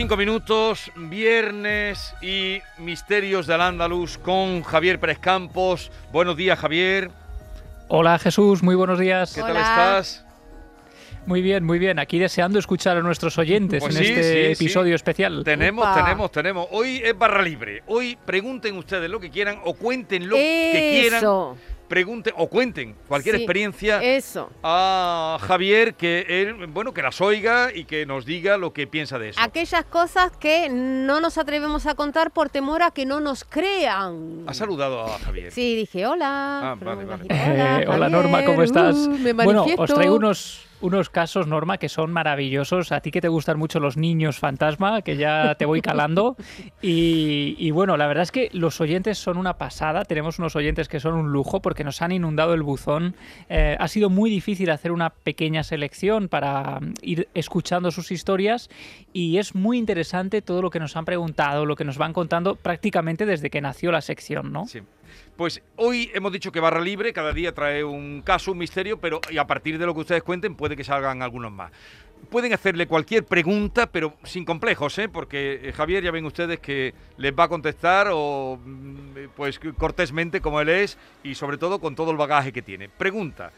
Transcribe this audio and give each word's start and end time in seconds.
11, 0.00 0.08
5 0.08 0.16
minutos, 0.16 0.90
viernes 0.96 2.14
y 2.22 2.62
misterios 2.78 3.46
del 3.46 3.60
Andaluz 3.60 4.16
con 4.16 4.62
Javier 4.62 4.98
Pérez 4.98 5.18
Campos. 5.18 5.92
Buenos 6.10 6.38
días, 6.38 6.58
Javier. 6.58 7.10
Hola, 7.88 8.18
Jesús, 8.18 8.62
muy 8.62 8.74
buenos 8.76 8.98
días. 8.98 9.34
¿Qué 9.34 9.42
tal 9.42 9.58
estás? 9.58 10.24
Muy 11.26 11.42
bien, 11.42 11.64
muy 11.64 11.78
bien. 11.78 11.98
Aquí 11.98 12.18
deseando 12.18 12.58
escuchar 12.58 12.96
a 12.96 13.02
nuestros 13.02 13.36
oyentes 13.36 13.82
Pues 13.82 13.94
en 13.94 14.02
sí, 14.02 14.12
este 14.12 14.54
sí, 14.54 14.64
episodio 14.64 14.92
sí. 14.92 14.94
especial. 14.94 15.44
Tenemos, 15.44 15.84
Upa. 15.84 16.02
tenemos, 16.02 16.32
tenemos. 16.32 16.66
Hoy 16.70 17.02
es 17.04 17.18
barra 17.18 17.42
libre. 17.42 17.82
Hoy 17.86 18.16
pregunten 18.24 18.78
ustedes 18.78 19.10
lo 19.10 19.20
que 19.20 19.28
quieran 19.28 19.58
o 19.64 19.74
cuenten 19.74 20.30
lo 20.30 20.36
que 20.36 20.98
quieran. 20.98 21.56
Pregunten 21.90 22.32
o 22.36 22.48
cuenten 22.48 22.94
cualquier 23.08 23.34
Sí, 23.34 23.42
experiencia 23.42 24.00
eso. 24.00 24.48
a 24.62 25.38
Javier 25.40 25.94
que 25.94 26.24
él, 26.28 26.68
bueno, 26.68 26.94
que 26.94 27.02
las 27.02 27.20
oiga 27.20 27.70
y 27.74 27.82
que 27.84 28.06
nos 28.06 28.24
diga 28.24 28.56
lo 28.58 28.72
que 28.72 28.86
piensa 28.86 29.18
de 29.18 29.30
eso. 29.30 29.40
Aquellas 29.42 29.84
cosas 29.86 30.30
que 30.36 30.68
no 30.70 31.20
nos 31.20 31.36
atrevemos 31.36 31.86
a 31.86 31.96
contar 31.96 32.30
por 32.30 32.48
temor 32.48 32.84
a 32.84 32.92
que 32.92 33.06
no 33.06 33.18
nos 33.18 33.42
crean. 33.42 34.44
¿Ha 34.46 34.54
saludado 34.54 35.02
a 35.02 35.18
Javier? 35.18 35.50
Sí, 35.50 35.74
dije 35.74 36.06
hola. 36.06 36.60
Ah, 36.70 36.76
pero 36.78 36.92
vale, 36.94 37.04
me 37.04 37.10
vale. 37.10 37.24
imagino, 37.28 37.80
Eh, 37.80 37.86
hola 37.88 38.08
Norma, 38.08 38.44
¿cómo 38.44 38.62
estás? 38.62 38.94
uh, 38.94 39.10
me 39.10 39.32
bueno, 39.32 39.66
os 39.76 39.92
traigo 39.92 40.14
unos, 40.14 40.64
unos 40.80 41.10
casos, 41.10 41.46
Norma, 41.46 41.78
que 41.78 41.88
son 41.88 42.12
maravillosos. 42.12 42.92
A 42.92 43.00
ti 43.00 43.10
que 43.10 43.20
te 43.20 43.28
gustan 43.28 43.58
mucho 43.58 43.80
los 43.80 43.96
niños 43.96 44.38
fantasma, 44.38 45.02
que 45.02 45.16
ya 45.16 45.54
te 45.56 45.64
voy 45.64 45.80
calando. 45.80 46.36
Y, 46.82 47.70
bueno, 47.70 47.96
la 47.96 48.06
verdad 48.06 48.22
es 48.22 48.32
que 48.32 48.50
los 48.52 48.80
oyentes 48.80 49.18
son 49.18 49.36
una 49.36 49.58
pasada. 49.58 50.04
Tenemos 50.04 50.38
unos 50.38 50.56
oyentes 50.56 50.88
que 50.88 51.00
son 51.00 51.14
un 51.14 51.32
lujo 51.32 51.60
porque 51.60 51.84
nos 51.84 52.02
han 52.02 52.12
inundado 52.12 52.54
el 52.54 52.62
buzón. 52.62 53.14
Eh, 53.48 53.76
ha 53.78 53.88
sido 53.88 54.10
muy 54.10 54.30
difícil 54.30 54.70
hacer 54.70 54.92
una 54.92 55.10
pequeña 55.10 55.62
selección 55.62 56.28
para 56.28 56.80
mm, 56.80 56.94
ir 57.02 57.28
escuchando 57.34 57.90
sus 57.90 58.10
historias 58.10 58.70
y 59.12 59.38
es 59.38 59.54
muy 59.54 59.78
interesante 59.78 60.42
todo 60.42 60.62
lo 60.62 60.70
que 60.70 60.80
nos 60.80 60.96
han 60.96 61.04
preguntado, 61.04 61.66
lo 61.66 61.76
que 61.76 61.84
nos 61.84 61.98
van 61.98 62.12
contando 62.12 62.56
prácticamente 62.56 63.26
desde 63.26 63.50
que 63.50 63.60
nació 63.60 63.92
la 63.92 64.00
sección, 64.00 64.52
¿no? 64.52 64.66
Sí. 64.66 64.80
Pues 65.36 65.62
hoy 65.76 66.10
hemos 66.14 66.32
dicho 66.32 66.52
que 66.52 66.60
barra 66.60 66.80
libre, 66.80 67.12
cada 67.12 67.32
día 67.32 67.52
trae 67.52 67.84
un 67.84 68.22
caso, 68.22 68.52
un 68.52 68.58
misterio, 68.58 69.00
pero 69.00 69.20
y 69.30 69.38
a 69.38 69.46
partir 69.46 69.78
de 69.78 69.86
lo 69.86 69.94
que 69.94 70.00
ustedes 70.00 70.22
cuenten 70.22 70.54
puede 70.54 70.76
que 70.76 70.84
salgan 70.84 71.22
algunos 71.22 71.52
más. 71.52 71.72
Pueden 72.28 72.52
hacerle 72.52 72.86
cualquier 72.86 73.24
pregunta, 73.24 73.90
pero 73.90 74.14
sin 74.24 74.44
complejos, 74.44 74.98
¿eh? 74.98 75.08
porque 75.08 75.60
eh, 75.62 75.72
Javier 75.72 76.04
ya 76.04 76.10
ven 76.10 76.26
ustedes 76.26 76.60
que 76.60 76.92
les 77.16 77.32
va 77.32 77.44
a 77.44 77.48
contestar 77.48 78.08
o 78.12 78.58
mm, 78.62 79.30
pues 79.34 79.58
cortésmente 79.78 80.40
como 80.40 80.60
él 80.60 80.68
es 80.68 80.98
y 81.24 81.34
sobre 81.34 81.56
todo 81.56 81.80
con 81.80 81.94
todo 81.94 82.10
el 82.10 82.16
bagaje 82.16 82.52
que 82.52 82.60
tiene. 82.62 82.88
Pregunta, 82.88 83.52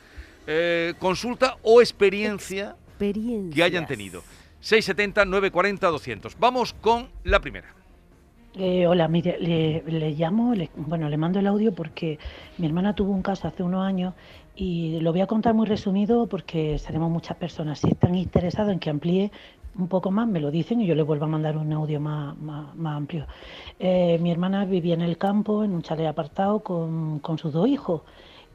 eh, 0.47 0.95
consulta 0.99 1.57
o 1.63 1.81
experiencia 1.81 2.77
que 2.99 3.63
hayan 3.63 3.87
tenido. 3.87 4.23
670 4.61 5.25
940 5.25 5.89
200. 5.89 6.39
Vamos 6.39 6.73
con 6.73 7.11
la 7.25 7.41
primera. 7.41 7.82
Eh, 8.55 8.87
hola, 8.87 9.09
mire, 9.09 9.39
le, 9.41 9.83
le 9.87 10.11
llamo, 10.11 10.55
le- 10.55 10.69
bueno, 10.77 11.09
le 11.09 11.17
mando 11.17 11.39
el 11.39 11.47
audio 11.47 11.73
porque 11.75 12.19
mi 12.59 12.67
hermana 12.67 12.95
tuvo 12.95 13.11
un 13.13 13.23
caso 13.23 13.49
hace 13.49 13.63
unos 13.63 13.83
años 13.83 14.13
y 14.55 15.01
lo 15.01 15.11
voy 15.13 15.23
a 15.23 15.27
contar 15.27 15.55
muy 15.55 15.67
resumido 15.67 16.27
porque 16.27 16.79
seremos 16.79 17.11
muchas 17.11 17.39
personas. 17.39 17.79
Si 17.79 17.89
están 17.89 18.15
interesados 18.15 18.71
en 18.73 18.79
que 18.79 18.91
amplíe 18.91 19.31
un 19.79 19.89
poco 19.89 20.11
más, 20.11 20.29
me 20.29 20.39
lo 20.39 20.51
dicen 20.51 20.83
y 20.83 20.87
yo 20.87 20.95
les 20.95 21.07
vuelvo 21.07 21.25
a 21.25 21.29
mandar 21.29 21.57
un 21.57 21.73
audio 21.73 21.99
más, 21.99 22.37
más, 22.39 22.75
más 22.77 22.95
amplio. 22.99 23.27
Eh, 23.79 24.19
mi 24.21 24.31
hermana 24.31 24.67
vivía 24.67 24.93
en 24.95 25.01
el 25.01 25.17
campo, 25.17 25.65
en 25.65 25.73
un 25.73 25.81
chalet 25.81 26.07
apartado, 26.07 26.61
con, 26.61 27.21
con 27.21 27.39
sus 27.39 27.55
dos 27.55 27.67
hijos. 27.67 28.03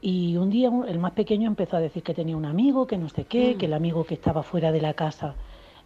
Y 0.00 0.36
un 0.36 0.48
día 0.48 0.70
el 0.86 1.00
más 1.00 1.10
pequeño 1.10 1.48
empezó 1.48 1.76
a 1.76 1.80
decir 1.80 2.04
que 2.04 2.14
tenía 2.14 2.36
un 2.36 2.44
amigo, 2.44 2.86
que 2.86 2.96
no 2.98 3.08
sé 3.08 3.24
qué, 3.24 3.56
que 3.58 3.66
el 3.66 3.72
amigo 3.74 4.04
que 4.04 4.14
estaba 4.14 4.44
fuera 4.44 4.70
de 4.70 4.80
la 4.80 4.94
casa 4.94 5.34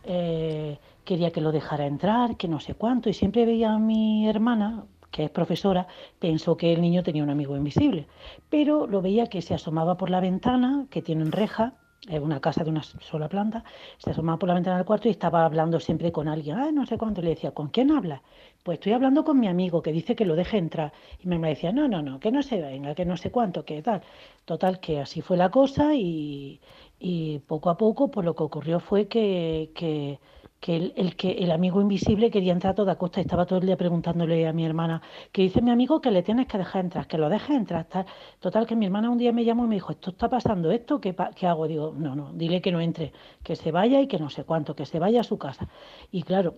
eh, 0.05 0.79
quería 1.05 1.31
que 1.31 1.41
lo 1.41 1.53
dejara 1.53 1.87
entrar, 1.87 2.37
que 2.37 2.49
no 2.49 2.61
sé 2.61 2.75
cuánto, 2.75 3.09
y 3.09 3.15
siempre 3.15 3.47
veía 3.47 3.73
a 3.73 3.79
mi 3.79 4.29
hermana, 4.29 4.85
que 5.11 5.25
es 5.25 5.31
profesora, 5.31 5.87
pensó 6.19 6.57
que 6.57 6.73
el 6.73 6.81
niño 6.81 7.03
tenía 7.03 7.23
un 7.23 7.31
amigo 7.31 7.57
invisible, 7.57 8.07
pero 8.49 8.87
lo 8.87 9.03
veía 9.03 9.27
que 9.27 9.43
se 9.43 9.55
asomaba 9.55 9.97
por 9.97 10.11
la 10.11 10.21
ventana, 10.21 10.87
que 10.91 11.03
tienen 11.03 11.33
reja, 11.33 11.75
es 12.09 12.21
una 12.21 12.41
casa 12.41 12.65
de 12.65 12.71
una 12.71 12.83
sola 12.83 13.29
planta, 13.29 13.65
se 13.99 14.11
asomaba 14.11 14.39
por 14.39 14.49
la 14.49 14.55
ventana 14.55 14.77
del 14.77 14.87
cuarto 14.87 15.09
y 15.09 15.13
estaba 15.13 15.45
hablando 15.45 15.79
siempre 15.81 16.11
con 16.13 16.29
alguien, 16.29 16.75
no 16.75 16.85
sé 16.87 16.99
cuánto, 16.99 17.23
le 17.23 17.31
decía, 17.31 17.53
¿con 17.53 17.69
quién 17.69 17.91
habla? 17.93 18.23
Pues 18.65 18.77
estoy 18.77 18.93
hablando 18.93 19.25
con 19.25 19.39
mi 19.41 19.49
amigo 19.49 19.83
que 19.83 19.93
dice 19.93 20.15
que 20.17 20.25
lo 20.25 20.35
deje 20.37 20.59
entrar. 20.59 20.93
Y 21.21 21.29
mamá 21.29 21.49
decía, 21.49 21.73
no, 21.73 21.89
no, 21.89 22.03
no, 22.03 22.21
que 22.21 22.31
no 22.33 22.43
se 22.43 22.61
venga, 22.61 22.95
que 22.95 23.05
no 23.05 23.17
sé 23.17 23.31
cuánto, 23.31 23.65
que 23.65 23.83
tal. 23.83 24.03
Total, 24.45 24.81
que 24.81 25.01
así 25.01 25.21
fue 25.23 25.37
la 25.37 25.51
cosa 25.51 25.95
y, 25.95 26.61
y 26.99 27.39
poco 27.41 27.71
a 27.71 27.77
poco, 27.77 28.11
pues 28.11 28.25
lo 28.25 28.35
que 28.35 28.43
ocurrió 28.45 28.81
fue 28.81 29.09
que, 29.09 29.71
que, 29.75 30.19
que 30.63 30.77
el, 30.77 30.93
el 30.97 31.17
que 31.17 31.33
el 31.33 31.51
amigo 31.51 31.81
invisible 31.81 32.31
quería 32.31 32.53
entrar 32.53 32.71
a 32.71 32.75
toda 32.77 32.95
costa 32.97 33.21
estaba 33.21 33.47
todo 33.47 33.59
el 33.59 33.67
día 33.67 33.77
preguntándole 33.77 34.47
a 34.47 34.53
mi 34.53 34.65
hermana, 34.65 35.03
que 35.33 35.43
dice 35.43 35.61
mi 35.61 35.73
amigo 35.73 36.01
que 36.01 36.13
le 36.13 36.23
tienes 36.23 36.47
que 36.47 36.57
dejar 36.57 36.85
entrar, 36.85 37.09
que 37.09 37.19
lo 37.19 37.29
dejes 37.29 37.57
entrar. 37.57 37.85
Tal. 37.87 38.07
Total, 38.39 38.65
que 38.65 38.77
mi 38.77 38.87
hermana 38.87 39.11
un 39.11 39.19
día 39.19 39.33
me 39.33 39.45
llamó 39.45 39.65
y 39.65 39.69
me 39.69 39.75
dijo, 39.75 39.91
esto 39.91 40.11
está 40.11 40.29
pasando, 40.31 40.71
¿esto 40.71 41.01
qué, 41.01 41.17
qué 41.35 41.49
hago? 41.49 41.67
Digo, 41.67 41.93
no, 41.97 42.15
no, 42.15 42.33
dile 42.33 42.63
que 42.63 42.71
no 42.71 42.81
entre, 42.81 43.13
que 43.43 43.57
se 43.57 43.73
vaya 43.73 44.01
y 44.01 44.07
que 44.07 44.21
no 44.21 44.31
sé 44.31 44.45
cuánto, 44.45 44.77
que 44.77 44.87
se 44.87 45.01
vaya 45.01 45.23
a 45.23 45.25
su 45.25 45.37
casa. 45.37 45.69
Y 46.13 46.23
claro, 46.23 46.55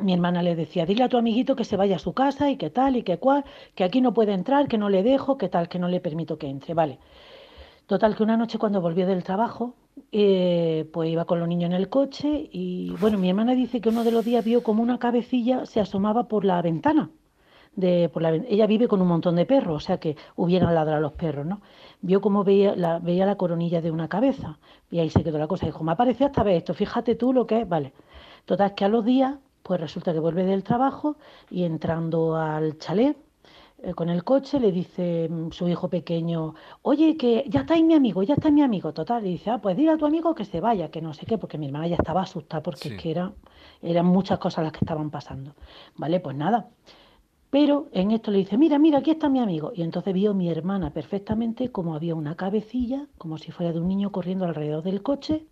mi 0.00 0.12
hermana 0.12 0.40
le 0.40 0.54
decía, 0.54 0.86
dile 0.86 1.02
a 1.02 1.08
tu 1.08 1.16
amiguito 1.16 1.56
que 1.56 1.64
se 1.64 1.76
vaya 1.76 1.96
a 1.96 1.98
su 1.98 2.12
casa 2.12 2.50
y 2.50 2.56
que 2.56 2.70
tal 2.70 2.94
y 2.94 3.02
que 3.02 3.18
cual, 3.18 3.44
que 3.74 3.82
aquí 3.82 4.00
no 4.00 4.14
puede 4.14 4.32
entrar, 4.32 4.68
que 4.68 4.78
no 4.78 4.88
le 4.88 5.02
dejo, 5.02 5.38
que 5.38 5.48
tal, 5.48 5.68
que 5.68 5.80
no 5.80 5.88
le 5.88 6.00
permito 6.00 6.38
que 6.38 6.46
entre. 6.46 6.72
Vale. 6.74 7.00
Total, 7.86 8.16
que 8.16 8.22
una 8.22 8.36
noche 8.38 8.58
cuando 8.58 8.80
volvió 8.80 9.06
del 9.06 9.22
trabajo, 9.22 9.74
eh, 10.10 10.88
pues 10.92 11.10
iba 11.10 11.26
con 11.26 11.38
los 11.38 11.48
niños 11.48 11.68
en 11.68 11.76
el 11.76 11.90
coche 11.90 12.48
y 12.50 12.94
bueno, 12.98 13.18
mi 13.18 13.28
hermana 13.28 13.52
dice 13.54 13.80
que 13.80 13.90
uno 13.90 14.04
de 14.04 14.10
los 14.10 14.24
días 14.24 14.44
vio 14.44 14.62
como 14.62 14.82
una 14.82 14.98
cabecilla 14.98 15.66
se 15.66 15.80
asomaba 15.80 16.26
por 16.28 16.44
la 16.44 16.62
ventana. 16.62 17.10
De, 17.76 18.08
por 18.08 18.22
la, 18.22 18.30
ella 18.34 18.66
vive 18.68 18.86
con 18.86 19.02
un 19.02 19.08
montón 19.08 19.34
de 19.34 19.46
perros, 19.46 19.82
o 19.82 19.86
sea 19.86 19.98
que 19.98 20.16
hubieran 20.36 20.74
ladrado 20.74 21.00
los 21.00 21.12
perros, 21.12 21.44
¿no? 21.44 21.60
Vio 22.02 22.20
como 22.20 22.44
veía 22.44 22.76
la, 22.76 23.00
veía 23.00 23.26
la 23.26 23.36
coronilla 23.36 23.82
de 23.82 23.90
una 23.90 24.08
cabeza 24.08 24.58
y 24.90 25.00
ahí 25.00 25.10
se 25.10 25.24
quedó 25.24 25.38
la 25.38 25.48
cosa. 25.48 25.66
Dijo, 25.66 25.82
me 25.84 25.92
ha 25.92 25.96
parecido 25.96 26.28
esta 26.28 26.44
vez 26.44 26.58
esto, 26.58 26.72
fíjate 26.74 27.16
tú 27.16 27.32
lo 27.32 27.46
que 27.46 27.62
es, 27.62 27.68
vale. 27.68 27.92
Total, 28.44 28.74
que 28.74 28.84
a 28.84 28.88
los 28.88 29.04
días, 29.04 29.38
pues 29.62 29.80
resulta 29.80 30.12
que 30.12 30.20
vuelve 30.20 30.44
del 30.44 30.62
trabajo 30.62 31.16
y 31.50 31.64
entrando 31.64 32.36
al 32.36 32.78
chalet, 32.78 33.16
con 33.94 34.08
el 34.08 34.24
coche 34.24 34.58
le 34.60 34.72
dice 34.72 35.28
mm, 35.28 35.50
su 35.50 35.68
hijo 35.68 35.88
pequeño, 35.88 36.54
oye, 36.82 37.16
que 37.16 37.44
ya 37.48 37.60
está 37.60 37.74
ahí 37.74 37.82
mi 37.82 37.94
amigo, 37.94 38.22
ya 38.22 38.34
está 38.34 38.50
mi 38.50 38.62
amigo, 38.62 38.92
total, 38.94 39.26
y 39.26 39.30
dice, 39.30 39.50
ah, 39.50 39.58
pues 39.58 39.76
dile 39.76 39.90
a 39.90 39.96
tu 39.98 40.06
amigo 40.06 40.34
que 40.34 40.44
se 40.44 40.60
vaya, 40.60 40.90
que 40.90 41.02
no 41.02 41.12
sé 41.12 41.26
qué, 41.26 41.36
porque 41.38 41.58
mi 41.58 41.66
hermana 41.66 41.88
ya 41.88 41.96
estaba 41.96 42.22
asustada 42.22 42.62
porque 42.62 42.88
Sí. 42.88 42.94
es 42.94 43.02
que 43.02 43.10
era, 43.10 43.32
eran 43.82 44.06
muchas 44.06 44.38
cosas 44.38 44.64
las 44.64 44.72
que 44.72 44.78
estaban 44.84 45.10
pasando. 45.10 45.54
Vale, 45.96 46.20
pues 46.20 46.36
nada. 46.36 46.68
Pero 47.50 47.86
en 47.92 48.10
esto 48.10 48.30
le 48.30 48.38
dice, 48.38 48.58
mira, 48.58 48.78
mira, 48.78 48.98
aquí 48.98 49.12
está 49.12 49.28
mi 49.28 49.38
amigo. 49.38 49.72
Y 49.74 49.82
entonces 49.82 50.12
vio 50.12 50.34
mi 50.34 50.48
hermana 50.50 50.90
perfectamente 50.90 51.70
como 51.70 51.94
había 51.94 52.14
una 52.14 52.34
cabecilla, 52.34 53.06
como 53.18 53.38
si 53.38 53.52
fuera 53.52 53.72
de 53.72 53.80
un 53.80 53.86
niño 53.86 54.10
corriendo 54.10 54.44
alrededor 54.44 54.82
del 54.82 55.02
coche, 55.02 55.46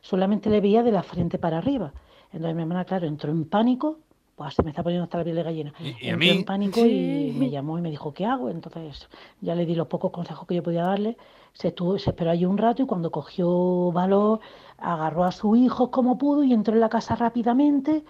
solamente 0.00 0.48
le 0.48 0.60
veía 0.60 0.82
de 0.82 0.92
la 0.92 1.02
frente 1.02 1.38
para 1.38 1.58
arriba. 1.58 1.92
Entonces 2.32 2.54
mi 2.56 2.62
hermana, 2.62 2.84
claro, 2.86 3.06
entró 3.06 3.30
en 3.30 3.44
pánico, 3.44 3.98
pues 4.36 4.54
se 4.54 4.62
me 4.62 4.70
está 4.70 4.82
poniendo 4.82 5.04
hasta 5.04 5.18
la 5.18 5.24
piel 5.24 5.36
de 5.36 5.42
gallina. 5.42 5.72
¿Y- 5.80 6.06
y 6.06 6.10
a 6.10 6.16
mí? 6.16 6.28
en 6.28 6.44
pánico 6.44 6.80
Sí. 6.80 7.30
y 7.34 7.38
me 7.38 7.50
llamó 7.50 7.78
y 7.78 7.82
me 7.82 7.90
dijo, 7.90 8.12
¿qué 8.12 8.26
hago? 8.26 8.50
Entonces 8.50 9.08
ya 9.40 9.54
le 9.54 9.64
di 9.66 9.74
los 9.74 9.86
pocos 9.86 10.10
consejos 10.10 10.46
que 10.48 10.56
yo 10.56 10.62
podía 10.62 10.84
darle. 10.84 11.16
Se, 11.52 11.68
estuvo, 11.68 11.98
se 11.98 12.10
esperó 12.10 12.30
allí 12.32 12.44
un 12.44 12.58
rato 12.58 12.82
y 12.82 12.86
cuando 12.86 13.10
cogió 13.12 13.92
valor, 13.92 14.40
agarró 14.78 15.24
a 15.24 15.30
su 15.32 15.54
hijo 15.54 15.90
como 15.90 16.18
pudo 16.18 16.42
y 16.42 16.52
entró 16.52 16.74
en 16.74 16.80
la 16.80 16.88
casa 16.88 17.14
rápidamente. 17.14 18.04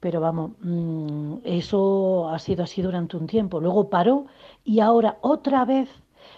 Pero 0.00 0.20
vamos, 0.20 0.52
mm, 0.62 1.38
eso 1.44 2.28
ha 2.28 2.38
sido 2.38 2.64
así 2.64 2.82
durante 2.82 3.16
un 3.16 3.26
tiempo. 3.26 3.60
Luego 3.60 3.88
paró 3.88 4.26
y 4.64 4.80
ahora 4.80 5.18
otra 5.22 5.64
vez 5.64 5.88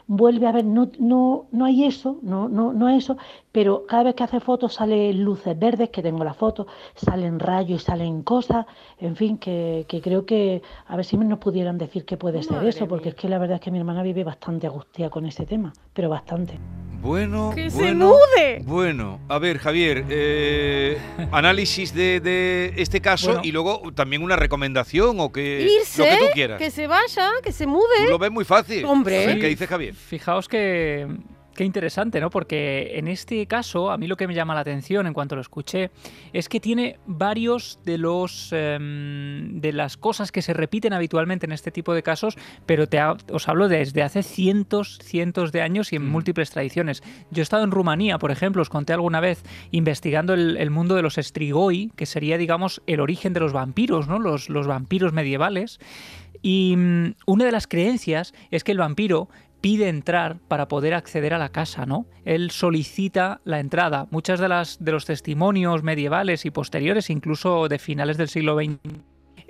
vuelve 0.07 0.47
a 0.47 0.53
ver, 0.53 0.65
no, 0.65 0.91
no, 0.99 1.47
no 1.53 1.65
hay 1.65 1.85
eso, 1.85 2.19
no, 2.23 2.49
no, 2.49 2.73
no 2.73 2.89
eso, 2.89 3.17
pero 3.53 3.87
cada 3.87 4.05
vez 4.05 4.15
que 4.15 4.25
hace 4.25 4.41
fotos 4.41 4.75
salen 4.75 5.23
luces 5.23 5.59
verdes, 5.59 5.91
que 5.91 6.03
tengo 6.03 6.25
la 6.25 6.35
foto, 6.35 6.67
salen 6.95 7.39
rayos 7.39 7.83
y 7.83 7.85
salen 7.85 8.23
cosas, 8.23 8.67
en 8.99 9.17
fin, 9.17 9.39
que, 9.39 9.85
que 9.89 10.01
creo 10.01 10.27
que 10.27 10.63
a 10.87 10.97
ver 10.97 11.05
si 11.05 11.17
nos 11.17 11.39
pudieran 11.39 11.79
decir 11.79 12.05
qué 12.05 12.17
puede 12.17 12.43
ser 12.43 12.57
Madre 12.57 12.71
eso, 12.71 12.89
porque 12.89 13.07
mía. 13.07 13.11
es 13.11 13.21
que 13.21 13.29
la 13.29 13.39
verdad 13.39 13.57
es 13.57 13.61
que 13.61 13.71
mi 13.71 13.79
hermana 13.79 14.03
vive 14.03 14.25
bastante 14.25 14.67
angustiada 14.67 15.11
con 15.11 15.27
ese 15.27 15.47
tema, 15.47 15.73
pero 15.93 16.09
bastante. 16.09 16.59
Bueno, 17.01 17.53
¡Que 17.55 17.71
se 17.71 17.77
bueno, 17.79 18.09
mude! 18.09 18.61
Bueno, 18.65 19.21
a 19.29 19.39
ver, 19.39 19.59
Javier, 19.59 20.05
eh, 20.11 20.99
análisis 21.33 21.95
de, 21.95 22.21
de 22.21 22.75
este 22.77 23.01
caso 23.01 23.29
Bueno. 23.29 23.43
y 23.45 23.53
luego 23.53 23.83
también 23.95 24.23
una 24.23 24.37
recomendación 24.37 25.19
o 25.19 25.33
que 25.33 25.63
Irse, 25.81 25.99
lo 25.99 26.05
que 26.19 26.27
tú 26.27 26.33
quieras. 26.35 26.59
que 26.59 26.71
se 26.71 26.87
vaya, 26.87 27.31
que 27.43 27.53
se 27.53 27.65
Tú 27.65 27.71
mude. 27.71 28.09
lo 28.09 28.19
ves 28.19 28.31
muy 28.31 28.45
fácil. 28.45 28.85
Hombre. 28.85 29.25
A 29.25 29.27
ver, 29.29 29.35
Sí. 29.37 29.41
¿qué 29.41 29.47
dice 29.49 29.67
Javier? 29.67 29.95
Fijaos 29.95 30.47
que 30.47 31.07
qué 31.61 31.65
interesante, 31.67 32.23
¿no? 32.23 32.31
Porque 32.31 32.93
en 32.95 33.07
este 33.07 33.45
caso, 33.45 33.91
a 33.91 33.99
mí 33.99 34.07
lo 34.07 34.17
que 34.17 34.27
me 34.27 34.33
llama 34.35 34.55
la 34.55 34.61
atención 34.61 35.07
en 35.07 35.13
cuanto 35.13 35.35
lo 35.35 35.43
escuché 35.43 35.91
es 36.33 36.49
que 36.49 36.59
tiene 36.59 36.99
varios 37.07 37.79
de 37.85 37.99
los 37.99 38.49
em, 38.53 39.61
de 39.61 39.75
las 39.75 39.99
cosas 39.99 40.33
que 40.33 40.41
se 40.41 40.55
repiten 40.55 40.95
habitualmente 40.95 41.45
en 41.45 41.53
este 41.53 41.71
tipo 41.71 41.93
de 41.93 42.03
casos, 42.03 42.39
pero 42.65 42.87
te 42.87 42.99
ha- 42.99 43.15
os 43.31 43.47
hablo 43.47 43.69
desde 43.69 44.03
hace 44.03 44.23
cientos, 44.23 44.99
cientos 45.03 45.53
de 45.53 45.61
años 45.61 45.93
y 45.93 45.97
en 45.97 46.07
Mm. 46.07 46.11
múltiples 46.11 46.49
tradiciones. 46.51 47.03
Yo 47.31 47.43
he 47.43 47.45
estado 47.45 47.63
en 47.63 47.73
Rumanía, 47.73 48.17
por 48.17 48.31
ejemplo, 48.31 48.63
os 48.63 48.71
conté 48.71 48.95
alguna 48.95 49.21
vez 49.21 49.43
investigando 49.71 50.33
el, 50.33 50.57
el 50.57 50.71
mundo 50.71 50.95
de 50.95 51.03
los 51.03 51.17
strigoi, 51.17 51.91
que 51.95 52.07
sería, 52.07 52.39
digamos, 52.39 52.81
el 52.87 53.01
origen 53.01 53.35
de 53.35 53.41
los 53.41 53.53
vampiros, 53.53 54.09
¿no? 54.09 54.19
Los, 54.19 54.49
los 54.49 54.67
vampiros 54.67 55.13
medievales. 55.13 55.79
Y 56.41 56.75
mm, 56.75 57.15
una 57.27 57.45
de 57.45 57.53
las 57.53 57.67
creencias 57.67 58.33
es 58.51 58.65
que 58.65 58.73
el 58.73 58.79
vampiro 58.79 59.29
pide 59.61 59.89
entrar 59.89 60.39
para 60.49 60.69
poder 60.69 60.95
acceder 60.95 61.35
a 61.35 61.39
la 61.39 61.51
casa, 61.51 61.87
¿no? 61.87 62.07
Él 62.25 62.51
solicita 62.51 63.41
la 63.45 63.61
entrada. 63.61 64.07
Muchas 64.11 64.41
de 64.41 64.49
las 64.49 64.83
de 64.83 64.93
los 64.93 65.05
testimonios 65.05 65.83
medievales 65.83 66.45
y 66.45 66.51
posteriores, 66.51 67.11
incluso 67.11 67.69
de 67.69 67.79
finales 67.79 68.17
del 68.17 68.29
siglo 68.29 68.57
XX, 68.57 68.79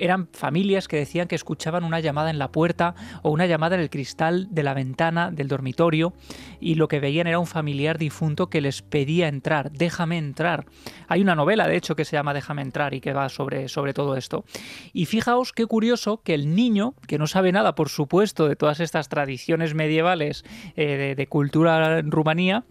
eran 0.01 0.29
familias 0.33 0.89
que 0.89 0.97
decían 0.97 1.29
que 1.29 1.35
escuchaban 1.35 1.85
una 1.85 2.01
llamada 2.01 2.31
en 2.31 2.39
la 2.39 2.51
puerta 2.51 2.95
o 3.23 3.31
una 3.31 3.47
llamada 3.47 3.77
en 3.77 3.83
el 3.83 3.91
cristal 3.91 4.49
de 4.51 4.63
la 4.63 4.75
ventana 4.75 5.31
del 5.31 5.49
dormitorio 5.49 6.13
y 6.61 6.75
lo 6.75 6.89
que 6.89 7.01
veían 7.01 7.27
era 7.27 7.39
un 7.39 7.47
familiar 7.47 7.99
difunto 7.99 8.49
que 8.49 8.61
les 8.61 8.83
pedía 8.83 9.29
entrar, 9.29 9.71
déjame 9.73 10.19
entrar. 10.19 10.67
Hay 11.09 11.21
una 11.21 11.35
novela, 11.35 11.69
de 11.69 11.77
hecho, 11.77 11.95
que 11.95 12.05
se 12.05 12.17
llama 12.17 12.35
Déjame 12.35 12.63
entrar 12.63 12.95
y 12.95 13.01
que 13.01 13.13
va 13.13 13.29
sobre, 13.29 13.69
sobre 13.69 13.95
todo 13.95 14.17
esto. 14.17 14.45
Y 14.93 15.07
fijaos 15.07 15.53
qué 15.53 15.67
curioso 15.67 16.23
que 16.23 16.35
el 16.35 16.55
niño, 16.55 16.95
que 17.07 17.19
no 17.19 17.27
sabe 17.27 17.53
nada, 17.53 17.75
por 17.75 17.89
supuesto, 17.89 18.49
de 18.49 18.57
todas 18.57 18.81
estas 18.81 19.09
tradiciones 19.09 19.75
medievales 19.75 20.45
eh, 20.77 20.97
de, 20.97 21.15
de 21.15 21.27
cultura 21.27 22.03
Rumanía, 22.03 22.65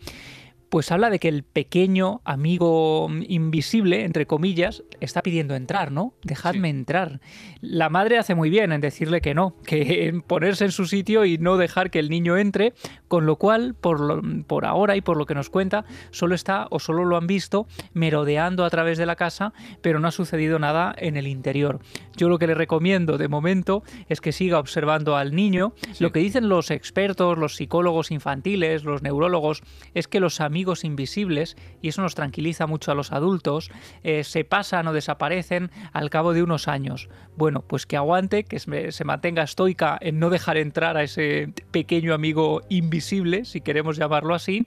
pues 0.69 0.92
habla 0.92 1.10
de 1.10 1.19
que 1.19 1.27
el 1.27 1.44
pequeño 1.44 2.21
amigo 2.25 3.10
invisible, 3.27 4.04
entre 4.06 4.25
comillas, 4.27 4.83
está 5.00 5.21
pidiendo 5.21 5.56
entrar, 5.56 5.92
¿no? 5.92 6.13
Dejadme 6.24 6.69
entrar. 6.69 7.19
La 7.62 7.89
madre 7.89 8.18
hace 8.18 8.36
muy 8.36 8.50
bien 8.50 8.71
en 8.71 8.81
decirle 8.81 9.21
que 9.21 9.33
no, 9.33 9.56
que 9.66 10.07
en 10.07 10.21
ponerse 10.21 10.66
en 10.66 10.71
su 10.71 10.86
sitio 10.86 11.25
y 11.25 11.38
no 11.38 11.57
dejar 11.57 11.89
que 11.89 12.00
el 12.00 12.10
niño 12.10 12.38
entre, 12.38 12.74
con 13.10 13.26
lo 13.26 13.36
cual, 13.36 13.76
por, 13.76 14.00
lo- 14.00 14.22
por 14.48 14.66
ahora 14.66 14.96
y 14.96 15.02
por 15.02 15.18
lo 15.18 15.26
que 15.26 15.36
nos 15.36 15.50
cuenta, 15.50 15.84
solo 16.12 16.34
está 16.36 16.68
o 16.72 16.80
solo 16.80 17.04
lo 17.04 17.18
han 17.18 17.28
visto 17.28 17.68
merodeando 17.94 18.64
a 18.64 18.70
través 18.70 18.98
de 18.98 19.06
la 19.06 19.18
casa, 19.18 19.52
pero 19.82 20.00
no 20.00 20.08
ha 20.08 20.12
sucedido 20.12 20.58
nada 20.60 20.96
en 20.98 21.18
el 21.18 21.28
interior. 21.28 21.80
Yo 22.16 22.30
lo 22.30 22.38
que 22.40 22.48
le 22.48 22.54
recomiendo 22.56 23.18
de 23.18 23.28
momento 23.28 23.84
es 24.08 24.22
que 24.22 24.32
siga 24.32 24.58
observando 24.60 25.18
al 25.18 25.36
niño. 25.36 25.74
Sí. 25.92 26.02
Lo 26.04 26.12
que 26.14 26.20
dicen 26.20 26.48
los 26.48 26.72
expertos, 26.72 27.38
los 27.38 27.56
psicólogos 27.56 28.12
infantiles, 28.12 28.84
los 28.86 29.02
neurólogos, 29.02 29.64
es 29.94 30.08
que 30.08 30.20
los 30.20 30.40
amigos 30.40 30.84
invisibles, 30.86 31.58
y 31.82 31.90
eso 31.90 32.02
nos 32.02 32.16
tranquiliza 32.16 32.68
mucho 32.68 32.92
a 32.92 32.96
los 32.96 33.12
adultos, 33.12 33.70
eh, 34.04 34.24
se 34.24 34.44
pasan 34.46 34.88
o 34.88 34.94
desaparecen 34.94 35.72
al 35.92 36.10
cabo 36.10 36.34
de 36.34 36.44
unos 36.44 36.68
años. 36.68 37.10
Bueno, 37.36 37.64
pues 37.68 37.86
que 37.86 37.98
aguante, 37.98 38.44
que 38.44 38.60
se 38.60 38.92
se 38.92 39.04
mantenga 39.04 39.44
estoica 39.44 39.98
en 40.00 40.20
no 40.20 40.30
dejar 40.30 40.58
entrar 40.58 40.96
a 40.96 41.04
ese 41.04 41.52
pequeño 41.72 42.14
amigo 42.14 42.62
invisible, 42.70 42.99
si 43.01 43.62
queremos 43.62 43.98
llamarlo 43.98 44.36
así. 44.36 44.66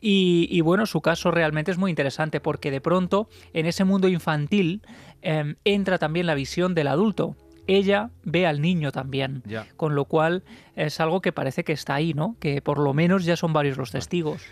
Y, 0.00 0.48
y 0.50 0.60
bueno, 0.60 0.86
su 0.86 1.00
caso 1.00 1.30
realmente 1.30 1.70
es 1.70 1.78
muy 1.78 1.90
interesante 1.90 2.40
porque 2.40 2.70
de 2.70 2.80
pronto 2.80 3.28
en 3.52 3.66
ese 3.66 3.84
mundo 3.84 4.08
infantil 4.08 4.82
em, 5.22 5.56
entra 5.64 5.98
también 5.98 6.26
la 6.26 6.34
visión 6.34 6.74
del 6.74 6.88
adulto. 6.88 7.36
Ella 7.66 8.10
ve 8.22 8.46
al 8.46 8.60
niño 8.60 8.92
también, 8.92 9.42
con 9.76 9.96
lo 9.96 10.04
cual 10.04 10.44
es 10.76 11.00
algo 11.00 11.20
que 11.20 11.32
parece 11.32 11.64
que 11.64 11.72
está 11.72 11.96
ahí, 11.96 12.14
¿no? 12.14 12.36
Que 12.38 12.62
por 12.62 12.78
lo 12.78 12.94
menos 12.94 13.24
ya 13.24 13.36
son 13.36 13.52
varios 13.52 13.76
los 13.76 13.90
testigos. 13.90 14.42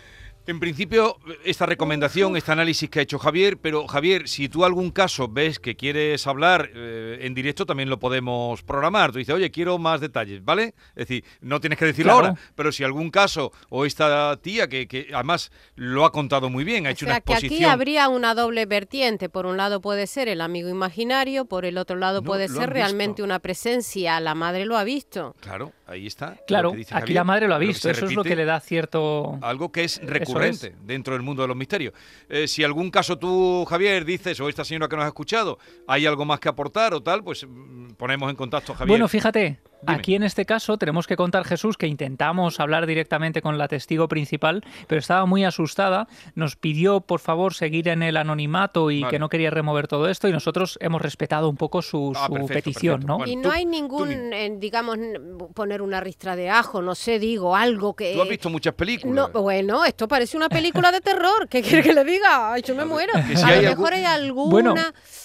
En 0.47 0.59
principio, 0.59 1.17
esta 1.43 1.65
recomendación, 1.65 2.37
este 2.37 2.51
análisis 2.51 2.87
que 2.87 2.99
ha 2.99 3.01
hecho 3.01 3.17
Javier, 3.17 3.57
pero 3.57 3.87
Javier, 3.87 4.27
si 4.27 4.47
tú 4.47 4.63
algún 4.63 4.91
caso 4.91 5.27
ves 5.27 5.57
que 5.57 5.75
quieres 5.75 6.27
hablar 6.27 6.69
eh, 6.75 7.17
en 7.21 7.33
directo, 7.33 7.65
también 7.65 7.89
lo 7.89 7.97
podemos 7.97 8.61
programar. 8.61 9.11
Tú 9.11 9.17
dices, 9.17 9.33
oye, 9.33 9.49
quiero 9.49 9.79
más 9.79 10.01
detalles, 10.01 10.45
¿vale? 10.45 10.75
Es 10.89 11.07
decir, 11.07 11.23
no 11.41 11.59
tienes 11.59 11.79
que 11.79 11.85
decirlo 11.85 12.11
Claro. 12.13 12.27
ahora, 12.27 12.39
pero 12.53 12.71
si 12.71 12.83
algún 12.83 13.09
caso, 13.09 13.51
o 13.69 13.85
esta 13.85 14.37
tía 14.37 14.67
que, 14.67 14.87
que 14.87 15.07
además 15.15 15.51
lo 15.75 16.05
ha 16.05 16.11
contado 16.11 16.51
muy 16.51 16.63
bien, 16.63 16.85
ha 16.85 16.89
O 16.89 16.91
hecho 16.91 17.05
sea 17.07 17.15
una 17.15 17.21
que 17.21 17.33
aquí 17.33 17.45
exposición. 17.47 17.71
habría 17.71 18.07
una 18.09 18.35
doble 18.35 18.67
vertiente. 18.67 19.29
Por 19.29 19.47
un 19.47 19.57
lado 19.57 19.81
puede 19.81 20.05
ser 20.05 20.27
el 20.27 20.41
amigo 20.41 20.69
imaginario, 20.69 21.45
por 21.45 21.65
el 21.65 21.79
otro 21.79 21.95
lado 21.95 22.21
No, 22.21 22.27
puede 22.27 22.49
ser 22.49 22.69
realmente 22.69 23.23
una 23.23 23.39
presencia. 23.39 24.19
La 24.19 24.35
madre 24.35 24.65
lo 24.67 24.77
ha 24.77 24.83
visto. 24.83 25.35
Claro, 25.39 25.71
ahí 25.85 26.07
está. 26.07 26.37
Claro, 26.47 26.71
aquí 26.71 26.83
Javier, 26.85 27.15
la 27.15 27.23
madre 27.23 27.47
lo 27.47 27.55
ha 27.55 27.57
visto, 27.57 27.89
eso 27.89 28.05
es 28.05 28.13
lo 28.13 28.23
que 28.23 28.35
le 28.35 28.45
da 28.45 28.59
cierto... 28.59 29.37
Algo 29.41 29.71
que 29.71 29.83
es 29.83 29.97
es. 29.97 30.09
recurrente 30.09 30.75
dentro 30.83 31.13
del 31.13 31.23
mundo 31.23 31.41
de 31.41 31.47
los 31.47 31.57
misterios. 31.57 31.93
Eh, 32.29 32.47
si 32.47 32.63
algún 32.63 32.91
caso 32.91 33.17
tú, 33.17 33.65
Javier, 33.65 34.05
dices, 34.05 34.39
o 34.39 34.49
esta 34.49 34.65
señora 34.65 34.87
que 34.87 34.95
nos 34.95 35.05
ha 35.05 35.09
escuchado, 35.09 35.59
hay 35.87 36.05
algo 36.05 36.25
más 36.25 36.39
que 36.39 36.49
aportar 36.49 36.93
o 36.93 37.01
tal, 37.01 37.23
pues 37.23 37.45
mm, 37.47 37.93
ponemos 37.93 38.29
en 38.29 38.35
contacto 38.35 38.73
a 38.73 38.75
Javier. 38.75 38.89
Bueno, 38.89 39.07
fíjate, 39.07 39.59
Dime. 39.81 39.97
aquí 39.99 40.15
en 40.15 40.23
este 40.23 40.45
caso 40.45 40.77
tenemos 40.77 41.05
que 41.07 41.15
contar 41.15 41.43
Jesús 41.45 41.77
que 41.77 41.87
intentamos 41.87 42.59
hablar 42.59 42.85
directamente 42.87 43.41
con 43.41 43.57
la 43.57 43.67
testigo 43.67 44.07
principal, 44.07 44.63
pero 44.87 44.99
estaba 44.99 45.25
muy 45.25 45.43
asustada, 45.45 46.07
nos 46.33 46.55
pidió 46.55 47.01
por 47.01 47.19
favor 47.19 47.53
seguir 47.53 47.87
en 47.89 48.01
el 48.01 48.17
anonimato 48.17 48.89
y 48.91 49.01
Vale. 49.01 49.11
que 49.11 49.19
no 49.19 49.29
quería 49.29 49.51
remover 49.51 49.87
todo 49.87 50.09
esto 50.09 50.27
y 50.27 50.31
nosotros 50.31 50.77
hemos 50.81 51.01
respetado 51.01 51.49
un 51.49 51.57
poco 51.57 51.81
su, 51.81 52.13
Ah, 52.15 52.25
su 52.27 52.33
perfecto, 52.33 52.53
petición, 52.53 52.93
perfecto. 53.01 53.07
¿no? 53.07 53.17
Bueno, 53.19 53.31
y 53.31 53.35
tú- 53.35 53.41
no 53.47 53.51
hay 53.53 53.65
ningún, 53.65 54.11
eh, 54.33 54.55
digamos, 54.57 54.97
poner 55.53 55.81
una 55.81 55.99
ristra 56.01 56.35
de 56.35 56.49
ajo, 56.49 56.81
no 56.81 56.95
sé, 56.95 57.19
digo, 57.19 57.55
algo 57.55 57.95
que... 57.95 58.13
Tú 58.15 58.21
has 58.21 58.29
visto 58.29 58.49
muchas 58.49 58.73
películas. 58.73 59.29
No, 59.33 59.41
bueno, 59.41 59.85
esto 59.85 60.07
parece 60.07 60.35
una 60.37 60.49
película 60.49 60.91
de 60.91 61.01
terror. 61.01 61.47
¿Qué 61.49 61.61
quiere 61.61 61.83
que 61.83 61.93
le 61.93 62.03
diga? 62.03 62.53
Ay, 62.53 62.61
yo 62.63 62.73
me 62.75 62.85
muero. 62.85 63.13
si 63.13 63.33
a 63.35 63.47
lo 63.47 63.53
algún- 63.53 63.65
mejor 63.65 63.93
hay 63.93 64.05
alguna 64.05 64.49
Bueno. 64.51 64.73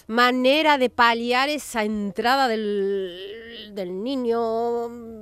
manera 0.07 0.77
de 0.79 0.91
paliar 0.91 1.49
esa 1.49 1.85
entrada 1.85 2.49
del, 2.49 3.71
del 3.73 4.03
niño 4.03 4.40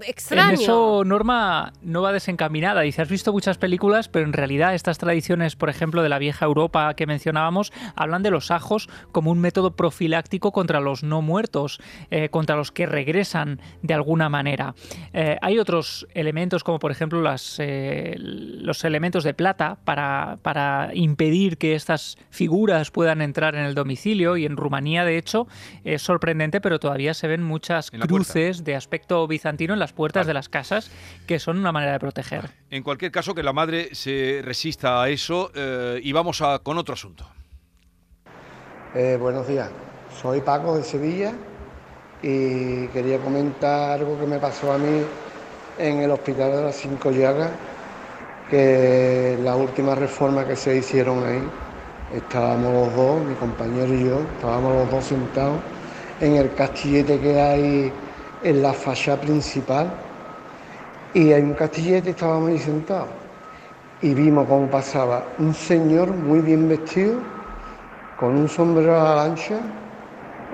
En 0.01 0.03
extraño. 0.09 0.53
eso 0.53 1.03
Norma 1.05 1.73
no 1.83 2.03
va 2.03 2.13
desencaminada. 2.13 2.83
Dice, 2.83 3.03
has 3.03 3.09
visto 3.09 3.33
muchas 3.33 3.59
películas, 3.59 4.09
pero 4.09 4.25
en 4.25 4.33
realidad 4.33 4.75
estas 4.75 4.99
tradiciones, 4.99 5.57
por 5.57 5.69
ejemplo, 5.69 6.03
de 6.03 6.09
la 6.09 6.19
vieja 6.19 6.47
Europa 6.47 6.95
que 6.95 7.07
mencionábamos, 7.07 7.73
hablan 7.97 8.23
de 8.23 8.31
los 8.31 8.51
ajos 8.51 8.89
como 9.13 9.31
un 9.31 9.41
método 9.41 9.75
profiláctico 9.77 10.53
contra 10.53 10.81
los 10.81 11.03
no 11.03 11.21
muertos, 11.23 11.81
eh, 12.11 12.29
contra 12.29 12.57
los 12.57 12.71
que 12.73 12.87
regresan 12.87 13.61
de 13.83 13.95
alguna 13.95 14.29
manera. 14.29 14.75
Eh, 15.13 15.37
hay 15.43 15.59
otros 15.59 16.07
elementos, 16.15 16.65
como 16.65 16.79
por 16.79 16.91
ejemplo 16.91 17.21
las, 17.21 17.57
eh, 17.59 18.15
los 18.19 18.85
elementos 18.85 19.25
de 19.25 19.35
plata, 19.35 19.79
para, 19.85 20.39
para 20.43 20.91
impedir 20.95 21.59
que 21.59 21.75
estas 21.75 22.17
figuras 22.31 22.91
puedan 22.91 23.21
entrar 23.21 23.55
en 23.55 23.65
el 23.65 23.75
domicilio. 23.75 24.37
Y 24.37 24.47
en 24.47 24.57
Rumanía, 24.57 25.05
de 25.05 25.19
hecho, 25.19 25.49
es 25.85 26.03
sorprendente, 26.03 26.61
pero 26.61 26.79
todavía 26.79 27.15
se 27.15 27.27
ven 27.29 27.43
muchas 27.43 27.87
En 27.93 28.01
puerta. 28.01 28.15
cruces 28.15 28.65
de 28.65 28.77
aspecto 28.77 29.08
bizantino 29.27 29.75
en 29.75 29.81
las 29.81 29.93
puertas 29.93 30.23
Vale. 30.23 30.29
de 30.29 30.35
las 30.35 30.49
casas, 30.49 30.91
que 31.27 31.39
son 31.39 31.59
una 31.59 31.73
manera 31.73 31.93
de 31.93 31.99
proteger. 31.99 32.51
En 32.71 32.83
cualquier 32.83 33.11
caso, 33.11 33.35
que 33.35 33.43
la 33.43 33.53
madre 33.53 33.95
se 33.95 34.41
resista 34.45 35.03
a 35.03 35.09
eso 35.09 35.51
eh, 35.55 36.01
y 36.03 36.13
vamos 36.13 36.43
a, 36.43 36.59
con 36.61 36.79
otro 36.79 36.95
asunto. 36.95 37.29
Eh, 38.95 39.17
buenos 39.21 39.47
días, 39.47 39.71
soy 40.21 40.41
Paco 40.41 40.77
de 40.77 40.83
Sevilla 40.83 41.33
y 42.23 42.87
quería 42.89 43.19
comentar 43.19 43.93
algo 43.93 44.19
que 44.19 44.27
me 44.27 44.39
pasó 44.39 44.73
a 44.73 44.79
mí 44.79 45.03
en 45.79 45.99
el 45.99 46.11
Hospital 46.11 46.53
de 46.53 46.63
las 46.63 46.77
Cinco 46.77 47.11
Llagas, 47.11 47.51
que 48.51 49.39
la 49.43 49.57
última 49.57 49.95
reforma 49.95 50.47
que 50.47 50.57
se 50.57 50.77
hicieron 50.77 51.25
ahí, 51.25 51.43
estábamos 52.15 52.73
los 52.73 52.97
dos, 52.97 53.21
mi 53.23 53.35
compañero 53.35 53.95
y 53.95 54.05
yo, 54.05 54.21
estábamos 54.37 54.75
los 54.75 54.91
dos 54.91 55.05
sentados 55.05 55.61
en 56.21 56.37
el 56.37 56.53
castillete 56.55 57.21
que 57.21 57.41
hay 57.41 57.93
en 58.43 58.63
la 58.63 58.73
fachada 58.73 59.21
principal 59.21 59.91
y 61.15 61.33
hay 61.33 61.43
un 61.43 61.55
castillete, 61.55 62.11
estábamos 62.11 62.51
ahí 62.51 62.59
sentados 62.59 63.09
y 64.03 64.15
vimos 64.15 64.47
cómo 64.47 64.69
pasaba 64.69 65.25
un 65.39 65.55
señor 65.55 66.11
muy 66.11 66.41
bien 66.41 66.69
vestido 66.69 67.15
con 68.19 68.37
un 68.37 68.49
sombrero 68.49 69.01
a 69.01 69.15
la 69.15 69.37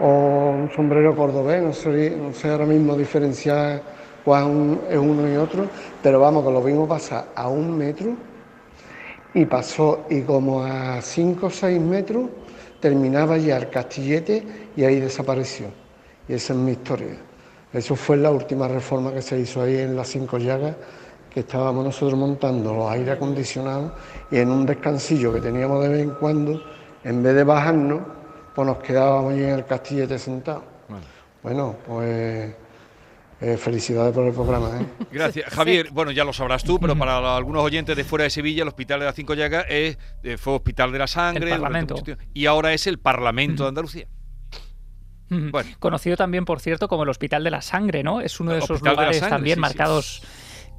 o 0.00 0.50
un 0.50 0.70
sombrero 0.74 1.14
cordobés, 1.14 1.62
no 1.62 1.72
sé, 1.72 2.16
no 2.16 2.32
sé 2.32 2.50
ahora 2.50 2.66
mismo 2.66 2.96
diferenciar 2.96 3.82
cuál 4.24 4.80
es 4.90 4.98
uno 4.98 5.30
y 5.30 5.36
otro, 5.36 5.66
pero 6.02 6.20
vamos, 6.20 6.44
que 6.44 6.50
lo 6.50 6.62
vimos 6.62 6.88
pasar 6.88 7.26
a 7.34 7.48
un 7.48 7.76
metro 7.76 8.14
y 9.34 9.44
pasó 9.44 10.06
y 10.08 10.22
como 10.22 10.64
a 10.64 11.00
5 11.00 11.46
o 11.46 11.50
6 11.50 11.80
metros 11.80 12.28
terminaba 12.80 13.36
ya 13.36 13.56
el 13.56 13.70
castillete 13.70 14.42
y 14.76 14.84
ahí 14.84 15.00
desapareció. 15.00 15.66
Y 16.28 16.34
esa 16.34 16.52
es 16.54 16.58
mi 16.58 16.72
historia. 16.72 17.16
Eso 17.74 17.96
fue 17.96 18.16
la 18.16 18.30
última 18.30 18.68
reforma 18.68 19.12
que 19.12 19.20
se 19.20 19.38
hizo 19.38 19.60
ahí 19.60 19.76
en 19.78 19.96
las 19.96 20.08
Cinco 20.08 20.38
Llagas, 20.38 20.76
que 21.28 21.40
estábamos 21.40 21.84
nosotros 21.84 22.16
montando 22.16 22.72
los 22.72 22.88
aire 22.92 23.10
acondicionados 23.10 23.92
y 24.30 24.38
en 24.38 24.48
un 24.48 24.64
descansillo 24.64 25.34
que 25.34 25.40
teníamos 25.40 25.82
de 25.82 25.88
vez 25.88 26.02
en 26.02 26.10
cuando, 26.10 26.62
en 27.02 27.20
vez 27.20 27.34
de 27.34 27.42
bajarnos, 27.42 28.00
pues 28.54 28.66
nos 28.66 28.78
quedábamos 28.78 29.32
allí 29.32 29.42
en 29.42 29.50
el 29.50 29.64
castillete 29.66 30.16
sentados. 30.20 30.62
Bueno, 31.42 31.74
pues 31.84 32.54
eh, 33.40 33.56
felicidades 33.56 34.14
por 34.14 34.24
el 34.24 34.32
programa. 34.32 34.80
¿eh? 34.80 34.86
Gracias. 35.12 35.52
Javier, 35.52 35.88
bueno, 35.90 36.12
ya 36.12 36.24
lo 36.24 36.32
sabrás 36.32 36.62
tú, 36.62 36.78
pero 36.78 36.96
para 36.96 37.36
algunos 37.36 37.62
oyentes 37.64 37.96
de 37.96 38.04
fuera 38.04 38.22
de 38.22 38.30
Sevilla, 38.30 38.62
el 38.62 38.68
Hospital 38.68 39.00
de 39.00 39.06
las 39.06 39.16
Cinco 39.16 39.34
Llagas 39.34 39.66
es, 39.68 39.98
eh, 40.22 40.36
fue 40.38 40.54
Hospital 40.54 40.92
de 40.92 40.98
la 41.00 41.06
Sangre. 41.08 41.46
El 41.46 41.60
Parlamento. 41.60 41.96
Y 42.32 42.46
ahora 42.46 42.72
es 42.72 42.86
el 42.86 42.98
Parlamento 43.00 43.64
de 43.64 43.70
Andalucía. 43.70 44.06
Bueno. 45.28 45.70
Conocido 45.78 46.16
también, 46.16 46.44
por 46.44 46.60
cierto, 46.60 46.88
como 46.88 47.02
el 47.02 47.08
Hospital 47.08 47.44
de 47.44 47.50
la 47.50 47.62
Sangre, 47.62 48.02
¿no? 48.02 48.20
Es 48.20 48.40
uno 48.40 48.52
de 48.52 48.58
esos 48.58 48.80
lugares 48.82 49.20
también 49.20 49.58
marcados 49.58 50.22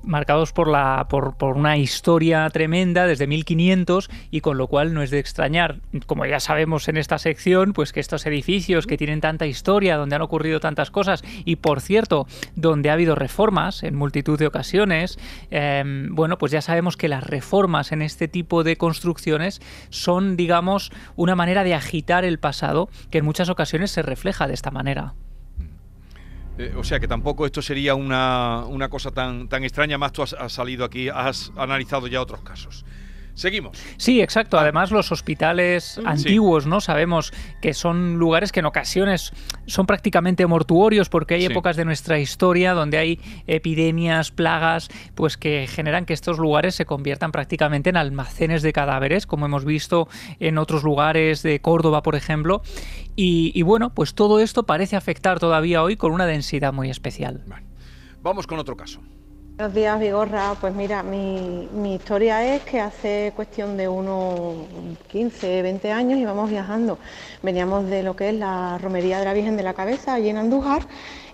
marcados 0.03 0.53
por, 0.53 0.67
la, 0.67 1.07
por, 1.09 1.35
por, 1.35 1.57
una 1.57 1.77
historia 1.77 2.49
tremenda 2.49 3.07
desde 3.07 3.27
1500 3.27 4.09
y 4.31 4.41
con 4.41 4.57
lo 4.57 4.67
cual 4.67 4.93
no 4.93 5.01
es 5.01 5.11
de 5.11 5.19
extrañar, 5.19 5.77
como 6.05 6.25
ya 6.25 6.39
sabemos 6.39 6.87
en 6.87 6.97
esta 6.97 7.17
sección, 7.17 7.73
pues 7.73 7.91
que 7.91 7.99
estos 7.99 8.25
edificios 8.25 8.87
que 8.87 8.97
tienen 8.97 9.21
tanta 9.21 9.45
historia, 9.45 9.97
donde 9.97 10.15
han 10.15 10.21
ocurrido 10.21 10.59
tantas 10.59 10.91
cosas 10.91 11.23
y 11.45 11.57
por 11.57 11.81
cierto, 11.81 12.27
donde 12.55 12.89
ha 12.89 12.93
habido 12.93 13.15
reformas 13.15 13.83
en 13.83 13.95
multitud 13.95 14.37
de 14.37 14.47
ocasiones, 14.47 15.17
eh, 15.51 15.83
bueno, 16.11 16.37
pues 16.37 16.51
ya 16.51 16.61
sabemos 16.61 16.97
que 16.97 17.07
las 17.07 17.23
reformas 17.23 17.91
en 17.91 18.01
este 18.01 18.27
tipo 18.27 18.63
de 18.63 18.77
construcciones 18.77 19.61
son, 19.89 20.37
digamos, 20.37 20.91
una 21.15 21.35
manera 21.35 21.63
de 21.63 21.73
agitar 21.73 22.25
el 22.25 22.39
pasado 22.39 22.89
que 23.09 23.19
en 23.19 23.25
muchas 23.25 23.49
ocasiones 23.49 23.91
se 23.91 24.01
refleja 24.01 24.47
de 24.47 24.53
esta 24.53 24.71
manera. 24.71 25.13
Eh, 26.57 26.73
o 26.77 26.83
sea 26.83 26.99
que 26.99 27.07
tampoco 27.07 27.45
esto 27.45 27.61
sería 27.61 27.95
una, 27.95 28.65
una 28.67 28.89
cosa 28.89 29.11
tan, 29.11 29.47
tan 29.49 29.63
extraña, 29.63 29.97
más 29.97 30.13
tú 30.13 30.21
has, 30.21 30.33
has, 30.33 30.53
salido 30.53 30.85
aquí, 30.85 31.09
has 31.09 31.51
analizado 31.57 32.07
ya 32.07 32.21
otros 32.21 32.41
casos. 32.41 32.85
Seguimos. 33.35 33.77
Sí, 33.97 34.21
exacto. 34.21 34.57
Además, 34.57 34.91
los 34.91 35.11
hospitales 35.11 35.99
antiguos, 36.05 36.63
sí. 36.63 36.69
¿no? 36.69 36.79
Sabemos 36.79 37.33
que 37.61 37.73
son 37.73 38.15
lugares 38.15 38.53
que 38.53 38.61
en 38.61 38.65
ocasiones 38.65 39.33
son 39.67 39.85
prácticamente 39.85 40.45
mortuorios 40.47 41.09
porque 41.09 41.35
hay 41.35 41.41
sí. 41.41 41.47
épocas 41.47 41.75
de 41.75 41.83
nuestra 41.83 42.17
historia 42.17 42.73
donde 42.73 42.97
hay 42.97 43.19
epidemias, 43.45 44.31
plagas, 44.31 44.87
pues 45.15 45.35
que 45.35 45.67
generan 45.67 46.05
que 46.05 46.13
estos 46.13 46.39
lugares 46.39 46.75
se 46.75 46.85
conviertan 46.85 47.33
prácticamente 47.33 47.89
en 47.89 47.97
almacenes 47.97 48.61
de 48.61 48.71
cadáveres, 48.71 49.27
como 49.27 49.45
hemos 49.45 49.65
visto 49.65 50.07
en 50.39 50.57
otros 50.57 50.83
lugares 50.83 51.43
de 51.43 51.59
Córdoba, 51.59 52.01
por 52.03 52.15
ejemplo. 52.15 52.61
Y, 53.17 53.51
y 53.53 53.61
bueno, 53.63 53.93
pues 53.93 54.15
todo 54.15 54.39
esto 54.39 54.63
parece 54.63 54.95
afectar 54.95 55.39
todavía 55.39 55.83
hoy 55.83 55.97
con 55.97 56.13
una 56.13 56.25
densidad 56.25 56.71
muy 56.71 56.89
especial. 56.89 57.43
Vale. 57.47 57.65
Vamos 58.21 58.47
con 58.47 58.59
otro 58.59 58.77
caso. 58.77 59.01
Buenos 59.57 59.73
días, 59.73 59.97
Vigorra. 60.01 60.57
Pues 60.59 60.75
mira, 60.75 61.01
mi, 61.01 61.93
historia 61.93 62.43
es 62.55 62.63
que 62.63 62.81
hace 62.81 63.31
cuestión 63.37 63.77
de 63.77 63.87
unos 63.87 64.67
15, 65.07 65.61
20 65.61 65.93
años 65.93 66.19
íbamos 66.19 66.49
viajando. 66.49 66.99
Veníamos 67.41 67.85
de 67.85 68.03
lo 68.03 68.17
que 68.17 68.27
es 68.29 68.35
la 68.35 68.77
romería 68.79 69.17
de 69.17 69.23
la 69.23 69.31
Virgen 69.31 69.55
de 69.55 69.63
la 69.63 69.73
Cabeza, 69.73 70.13
allí 70.13 70.27
en 70.27 70.35
Andújar, 70.35 70.81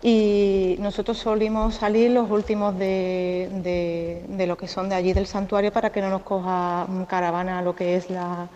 y 0.03 0.75
nosotros 0.77 1.17
solimos 1.17 1.73
salir 1.73 2.11
los 2.11 2.29
últimos 2.29 2.77
de, 2.77 3.49
de, 3.63 4.23
de 4.27 4.45
lo 4.45 4.55
que 4.55 4.67
son 4.67 4.87
de 4.87 4.93
allí 4.93 5.13
del 5.13 5.25
santuario 5.25 5.73
para 5.73 5.89
que 5.91 5.99
no 6.01 6.11
nos 6.11 6.21
coja 6.21 6.85
caravana 7.07 7.57
a 7.57 7.61
lo 7.63 7.75
que 7.75 7.95
es 7.95 8.11
la, 8.11 8.47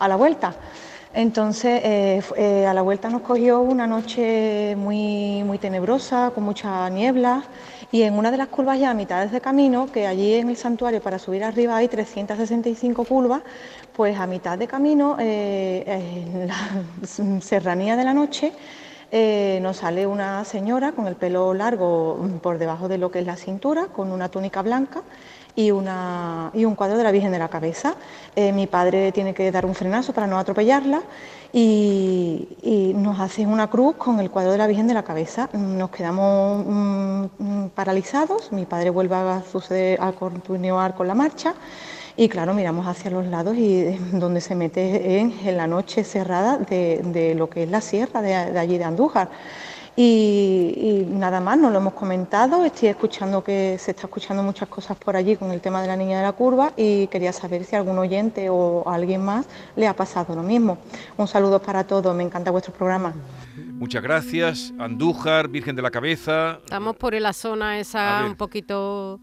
a 0.00 0.08
la 0.08 0.16
vuelta. 0.16 0.56
Entonces, 1.14 1.80
eh, 1.84 2.22
eh, 2.36 2.66
a 2.66 2.74
la 2.74 2.82
vuelta 2.82 3.08
nos 3.08 3.22
cogió 3.22 3.60
una 3.60 3.86
noche 3.86 4.74
muy, 4.76 5.44
muy 5.44 5.58
tenebrosa, 5.58 6.32
con 6.34 6.42
mucha 6.42 6.90
niebla, 6.90 7.44
y 7.94 8.02
en 8.02 8.18
una 8.18 8.32
de 8.32 8.36
las 8.36 8.48
curvas 8.48 8.80
ya 8.80 8.90
a 8.90 8.94
mitad 8.94 9.28
de 9.28 9.40
camino, 9.40 9.86
que 9.92 10.08
allí 10.08 10.34
en 10.34 10.48
el 10.48 10.56
santuario 10.56 11.00
para 11.00 11.16
subir 11.20 11.44
arriba 11.44 11.76
hay 11.76 11.86
365 11.86 13.04
curvas, 13.04 13.42
pues 13.94 14.18
a 14.18 14.26
mitad 14.26 14.58
de 14.58 14.66
camino, 14.66 15.16
eh, 15.20 15.84
en 15.86 16.48
la 16.48 17.40
serranía 17.40 17.94
de 17.94 18.02
la 18.02 18.12
noche, 18.12 18.52
eh, 19.12 19.60
nos 19.62 19.76
sale 19.76 20.08
una 20.08 20.44
señora 20.44 20.90
con 20.90 21.06
el 21.06 21.14
pelo 21.14 21.54
largo 21.54 22.18
por 22.42 22.58
debajo 22.58 22.88
de 22.88 22.98
lo 22.98 23.12
que 23.12 23.20
es 23.20 23.26
la 23.26 23.36
cintura, 23.36 23.86
con 23.86 24.10
una 24.10 24.28
túnica 24.28 24.60
blanca 24.62 25.02
y, 25.56 25.70
una, 25.70 26.50
y 26.54 26.64
un 26.64 26.74
cuadro 26.74 26.98
de 26.98 27.04
la 27.04 27.12
Virgen 27.12 27.32
de 27.32 27.38
la 27.38 27.48
Cabeza. 27.48 27.94
Eh, 28.34 28.52
mi 28.52 28.66
padre 28.66 29.12
tiene 29.12 29.34
que 29.34 29.50
dar 29.50 29.66
un 29.66 29.74
frenazo 29.74 30.12
para 30.12 30.26
no 30.26 30.38
atropellarla 30.38 31.02
y, 31.52 32.92
nos 32.96 33.20
hace 33.20 33.46
una 33.46 33.68
cruz 33.68 33.96
con 33.96 34.18
el 34.18 34.30
cuadro 34.30 34.52
de 34.52 34.58
la 34.58 34.66
Virgen 34.66 34.86
de 34.86 34.94
la 34.94 35.04
Cabeza. 35.04 35.48
Nos 35.52 35.90
quedamos 35.90 36.64
mmm, 36.66 37.68
paralizados, 37.74 38.50
mi 38.50 38.64
padre 38.66 38.90
vuelve 38.90 39.14
a, 39.14 39.42
suceder, 39.50 40.00
a 40.00 40.12
continuar 40.12 40.94
con 40.94 41.06
la 41.06 41.14
marcha. 41.14 41.54
Y 42.16 42.28
claro, 42.28 42.54
miramos 42.54 42.86
hacia 42.86 43.10
los 43.10 43.26
lados 43.26 43.56
y 43.56 43.98
donde 44.12 44.40
se 44.40 44.54
mete 44.54 45.18
en, 45.18 45.56
la 45.56 45.66
noche 45.66 46.04
cerrada 46.04 46.58
de, 46.58 47.00
de, 47.04 47.34
lo 47.34 47.50
que 47.50 47.64
es 47.64 47.70
la 47.70 47.80
sierra 47.80 48.22
de 48.22 48.34
allí 48.34 48.78
de 48.78 48.84
Andújar. 48.84 49.28
Y, 49.96 50.74
y, 50.76 51.06
nada 51.08 51.40
más, 51.40 51.56
no 51.56 51.70
lo 51.70 51.78
hemos 51.78 51.94
comentado, 51.94 52.64
estoy 52.64 52.88
escuchando 52.88 53.44
que 53.44 53.78
se 53.78 53.92
está 53.92 54.06
escuchando 54.08 54.42
muchas 54.42 54.68
cosas 54.68 54.96
por 54.96 55.14
allí 55.14 55.36
con 55.36 55.52
el 55.52 55.60
tema 55.60 55.80
de 55.82 55.86
la 55.86 55.96
niña 55.96 56.16
de 56.16 56.24
la 56.24 56.32
curva 56.32 56.72
y 56.76 57.06
quería 57.06 57.32
saber 57.32 57.64
si 57.64 57.76
algún 57.76 57.98
oyente 57.98 58.50
o 58.50 58.82
alguien 58.88 59.24
más 59.24 59.46
le 59.76 59.86
ha 59.86 59.94
pasado 59.94 60.34
lo 60.34 60.42
mismo. 60.42 60.78
Un 61.16 61.28
saludo 61.28 61.62
para 61.62 61.84
todos, 61.84 62.14
me 62.16 62.24
encanta 62.24 62.50
vuestro 62.50 62.72
programa. 62.72 63.14
Muchas 63.56 64.02
gracias, 64.02 64.72
Andújar, 64.78 65.48
Virgen 65.48 65.76
de 65.76 65.82
la 65.82 65.90
Cabeza. 65.90 66.58
Estamos 66.64 66.96
por 66.96 67.14
la 67.14 67.32
zona 67.32 67.78
esa 67.78 68.24
un 68.26 68.34
poquito 68.34 69.20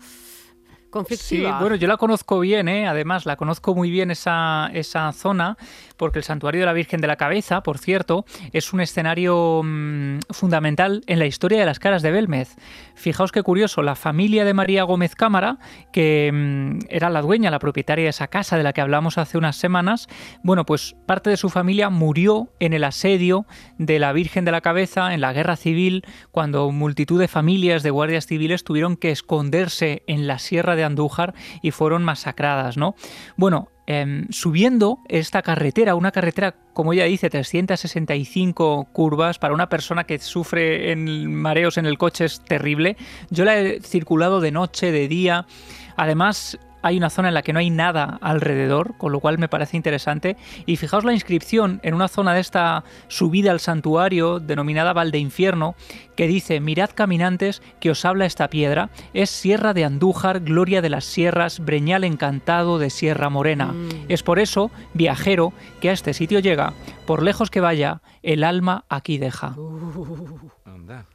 conflictiva. 0.91 1.49
Sí, 1.49 1.55
bueno, 1.59 1.75
yo 1.75 1.87
la 1.87 1.97
conozco 1.97 2.39
bien, 2.39 2.67
¿eh? 2.67 2.87
además 2.87 3.25
la 3.25 3.35
conozco 3.35 3.73
muy 3.73 3.89
bien 3.89 4.11
esa, 4.11 4.69
esa 4.73 5.11
zona, 5.13 5.57
porque 5.97 6.19
el 6.19 6.23
Santuario 6.23 6.61
de 6.61 6.65
la 6.67 6.73
Virgen 6.73 7.01
de 7.01 7.07
la 7.07 7.15
Cabeza, 7.15 7.63
por 7.63 7.79
cierto, 7.79 8.25
es 8.53 8.73
un 8.73 8.81
escenario 8.81 9.61
mmm, 9.63 10.19
fundamental 10.29 11.03
en 11.07 11.19
la 11.19 11.25
historia 11.25 11.59
de 11.59 11.65
las 11.65 11.79
caras 11.79 12.01
de 12.01 12.11
Belmez. 12.11 12.55
Fijaos 12.95 13.31
qué 13.31 13.41
curioso, 13.41 13.81
la 13.81 13.95
familia 13.95 14.45
de 14.45 14.53
María 14.53 14.83
Gómez 14.83 15.15
Cámara, 15.15 15.57
que 15.91 16.29
mmm, 16.31 16.79
era 16.89 17.09
la 17.09 17.21
dueña, 17.21 17.49
la 17.49 17.59
propietaria 17.59 18.03
de 18.03 18.09
esa 18.09 18.27
casa 18.27 18.57
de 18.57 18.63
la 18.63 18.73
que 18.73 18.81
hablamos 18.81 19.17
hace 19.17 19.37
unas 19.37 19.55
semanas, 19.55 20.07
bueno, 20.43 20.65
pues 20.65 20.95
parte 21.07 21.29
de 21.29 21.37
su 21.37 21.49
familia 21.49 21.89
murió 21.89 22.49
en 22.59 22.73
el 22.73 22.83
asedio 22.83 23.45
de 23.77 23.97
la 23.97 24.13
Virgen 24.13 24.45
de 24.45 24.51
la 24.51 24.61
Cabeza 24.61 25.13
en 25.13 25.21
la 25.21 25.33
Guerra 25.33 25.55
Civil, 25.55 26.03
cuando 26.31 26.71
multitud 26.71 27.19
de 27.19 27.27
familias 27.27 27.83
de 27.83 27.89
guardias 27.89 28.25
civiles 28.27 28.63
tuvieron 28.63 28.97
que 28.97 29.11
esconderse 29.11 30.03
en 30.07 30.27
la 30.27 30.39
Sierra 30.39 30.75
de 30.75 30.80
Andújar 30.83 31.33
y 31.61 31.71
fueron 31.71 32.03
masacradas, 32.03 32.77
¿no? 32.77 32.95
Bueno, 33.37 33.69
eh, 33.87 34.25
subiendo 34.29 34.99
esta 35.09 35.41
carretera, 35.41 35.95
una 35.95 36.11
carretera, 36.11 36.55
como 36.73 36.93
ella 36.93 37.05
dice, 37.05 37.29
365 37.29 38.87
curvas, 38.93 39.39
para 39.39 39.53
una 39.53 39.67
persona 39.69 40.05
que 40.05 40.19
sufre 40.19 40.91
en 40.91 41.33
mareos 41.35 41.77
en 41.77 41.85
el 41.85 41.97
coche 41.97 42.25
es 42.25 42.41
terrible. 42.41 42.95
Yo 43.29 43.43
la 43.43 43.59
he 43.59 43.81
circulado 43.81 44.39
de 44.39 44.51
noche, 44.51 44.91
de 44.91 45.07
día. 45.07 45.45
Además, 45.97 46.57
hay 46.81 46.97
una 46.97 47.09
zona 47.09 47.27
en 47.29 47.33
la 47.33 47.41
que 47.41 47.53
no 47.53 47.59
hay 47.59 47.69
nada 47.69 48.17
alrededor, 48.21 48.95
con 48.97 49.11
lo 49.11 49.19
cual 49.19 49.37
me 49.37 49.47
parece 49.47 49.77
interesante. 49.77 50.37
Y 50.65 50.77
fijaos 50.77 51.03
la 51.03 51.13
inscripción 51.13 51.79
en 51.83 51.93
una 51.93 52.07
zona 52.07 52.33
de 52.33 52.41
esta 52.41 52.83
subida 53.07 53.51
al 53.51 53.59
santuario, 53.59 54.39
denominada 54.39 54.93
Val 54.93 55.11
de 55.11 55.19
Infierno, 55.19 55.75
que 56.15 56.27
dice, 56.27 56.59
mirad 56.59 56.91
caminantes 56.93 57.61
que 57.79 57.91
os 57.91 58.05
habla 58.05 58.25
esta 58.25 58.49
piedra, 58.49 58.89
es 59.13 59.29
Sierra 59.29 59.73
de 59.73 59.85
Andújar, 59.85 60.41
gloria 60.41 60.81
de 60.81 60.89
las 60.89 61.05
sierras, 61.05 61.59
breñal 61.59 62.03
encantado 62.03 62.79
de 62.79 62.89
Sierra 62.89 63.29
Morena. 63.29 63.67
Mm. 63.67 63.89
Es 64.09 64.23
por 64.23 64.39
eso, 64.39 64.71
viajero, 64.93 65.53
que 65.79 65.89
a 65.89 65.93
este 65.93 66.13
sitio 66.13 66.39
llega, 66.39 66.73
por 67.05 67.23
lejos 67.23 67.49
que 67.49 67.61
vaya, 67.61 68.01
el 68.23 68.43
alma 68.43 68.85
aquí 68.89 69.17
deja. 69.17 69.55
Uh. 69.57 70.51
Anda. 70.65 71.05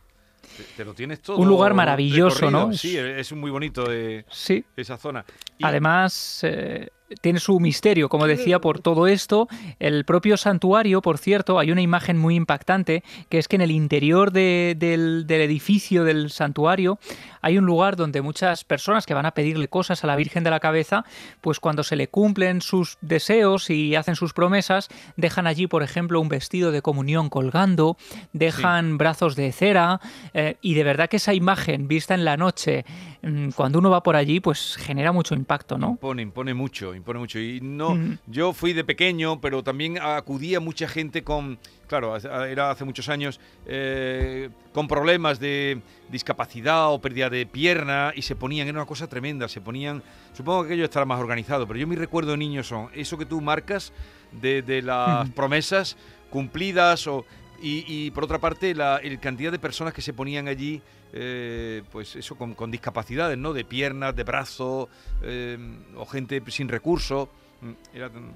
Te, 0.77 0.85
lo 0.85 0.95
tienes 0.95 1.21
todo. 1.21 1.39
Un 1.39 1.49
lugar 1.49 1.75
maravilloso, 1.75 2.47
recorrido. 2.47 2.67
¿no? 2.69 2.73
Sí, 2.73 2.97
es 2.97 3.33
muy 3.33 3.51
bonito 3.51 3.87
sí. 4.31 4.65
esa 4.77 4.97
zona. 4.97 5.25
Y... 5.59 5.65
Además, 5.65 6.41
eh, 6.43 6.89
tiene 7.21 7.41
su 7.41 7.59
misterio, 7.61 8.09
como 8.09 8.27
decía, 8.27 8.61
por 8.61 8.81
todo 8.81 9.07
esto. 9.07 9.49
El 9.79 10.05
propio 10.05 10.37
santuario, 10.37 11.03
por 11.03 11.19
cierto, 11.19 11.59
hay 11.59 11.71
una 11.71 11.83
imagen 11.83 12.19
muy 12.19 12.35
impactante, 12.35 13.03
que 13.29 13.39
es 13.39 13.49
que 13.49 13.57
en 13.57 13.63
el 13.63 13.71
interior 13.71 14.33
de, 14.33 14.75
del, 14.79 15.27
del, 15.27 15.41
edificio 15.41 16.05
del 16.05 16.31
santuario 16.31 16.99
hay 17.47 17.59
un 17.59 17.67
lugar 17.67 17.95
donde 17.95 18.23
muchas 18.23 18.65
personas 18.65 19.07
que 19.07 19.15
van 19.15 19.25
a 19.25 19.31
pedirle 19.31 19.69
cosas 19.69 20.03
a 20.03 20.09
la 20.09 20.17
Virgen 20.17 20.43
de 20.43 20.51
la 20.51 20.59
Cabeza, 20.59 21.05
pues 21.41 21.61
cuando 21.61 21.85
se 21.85 21.95
le 21.95 22.09
cumplen 22.09 22.61
sus 22.61 22.99
deseos 23.01 23.71
y 23.71 23.95
hacen 23.95 24.17
sus 24.17 24.33
promesas, 24.33 24.89
dejan 25.17 25.47
allí, 25.47 25.69
por 25.69 25.85
ejemplo, 25.85 26.21
un 26.21 26.29
vestido 26.29 26.73
de 26.73 26.83
comunión 26.83 27.29
colgando, 27.29 27.97
dejan 28.33 28.91
sí. 28.91 28.97
brazos 28.97 29.37
de 29.37 29.53
cera, 29.53 30.01
eh, 30.35 30.57
y 30.61 30.75
de 30.75 30.83
verdad 30.83 31.09
que 31.09 31.19
esa 31.19 31.35
imagen 31.35 31.87
vista 31.87 32.15
en 32.15 32.25
la 32.25 32.37
noche, 32.37 32.85
mm, 33.23 33.51
cuando 33.51 33.79
uno 33.79 33.91
va 33.91 34.03
por 34.03 34.17
allí, 34.17 34.41
pues 34.41 34.77
genera 34.77 35.13
mucho 35.13 35.37
impacto, 35.37 35.79
¿no? 35.79 35.91
Impone, 35.91 36.23
impone 36.23 36.53
mucho 36.53 36.96
impone 36.97 37.19
mucho. 37.19 37.38
Y 37.38 37.61
no, 37.61 37.99
yo 38.26 38.53
fui 38.53 38.73
de 38.73 38.85
pequeño, 38.85 39.41
pero 39.41 39.62
también 39.62 39.99
acudía 40.00 40.61
mucha 40.61 40.88
gente 40.88 41.23
con, 41.23 41.59
claro, 41.87 42.17
era 42.17 42.71
hace 42.71 42.85
muchos 42.85 43.09
años, 43.09 43.41
eh, 43.67 44.50
con 44.73 44.88
problemas 44.88 45.38
de 45.41 45.81
discapacidad 46.11 46.93
o 46.93 47.00
pérdida 47.00 47.31
de 47.31 47.47
pierna 47.47 48.12
y 48.15 48.23
se 48.23 48.37
ponían, 48.37 48.69
era 48.69 48.79
una 48.79 48.87
cosa 48.87 49.09
tremenda, 49.09 49.49
se 49.49 49.61
ponían, 49.61 50.03
supongo 50.33 50.62
que 50.62 50.69
aquello 50.69 50.85
estará 50.85 51.07
más 51.07 51.21
organizado, 51.21 51.67
pero 51.67 51.79
yo 51.79 51.87
mi 51.87 51.97
recuerdo 51.97 52.33
de 52.33 52.38
niño 52.38 52.62
son 52.62 52.88
eso 52.95 53.19
que 53.19 53.26
tú 53.26 53.41
marcas 53.41 53.93
de, 54.33 54.62
de 54.62 54.83
las 54.83 55.29
promesas 55.31 55.97
cumplidas 56.31 57.07
o... 57.07 57.25
Y, 57.63 57.85
y, 57.87 58.11
por 58.11 58.25
otra 58.25 58.39
parte, 58.39 58.75
la 58.75 58.99
el 58.99 59.19
cantidad 59.19 59.51
de 59.53 59.59
personas 59.59 59.95
que 59.95 60.03
se 60.03 60.13
ponían 60.13 60.47
allí, 60.49 60.81
eh, 61.13 61.83
pues 61.91 62.17
eso, 62.17 62.37
con, 62.37 62.55
con 62.55 62.71
discapacidades, 62.71 63.39
¿no? 63.39 63.53
De 63.53 63.65
piernas, 63.65 64.15
de 64.15 64.25
brazo, 64.25 64.89
eh, 65.23 65.57
o 65.97 66.05
gente 66.07 66.43
sin 66.49 66.69
recursos. 66.69 67.29
Mm, 67.63 67.71
era 67.97 68.11
tan- 68.11 68.33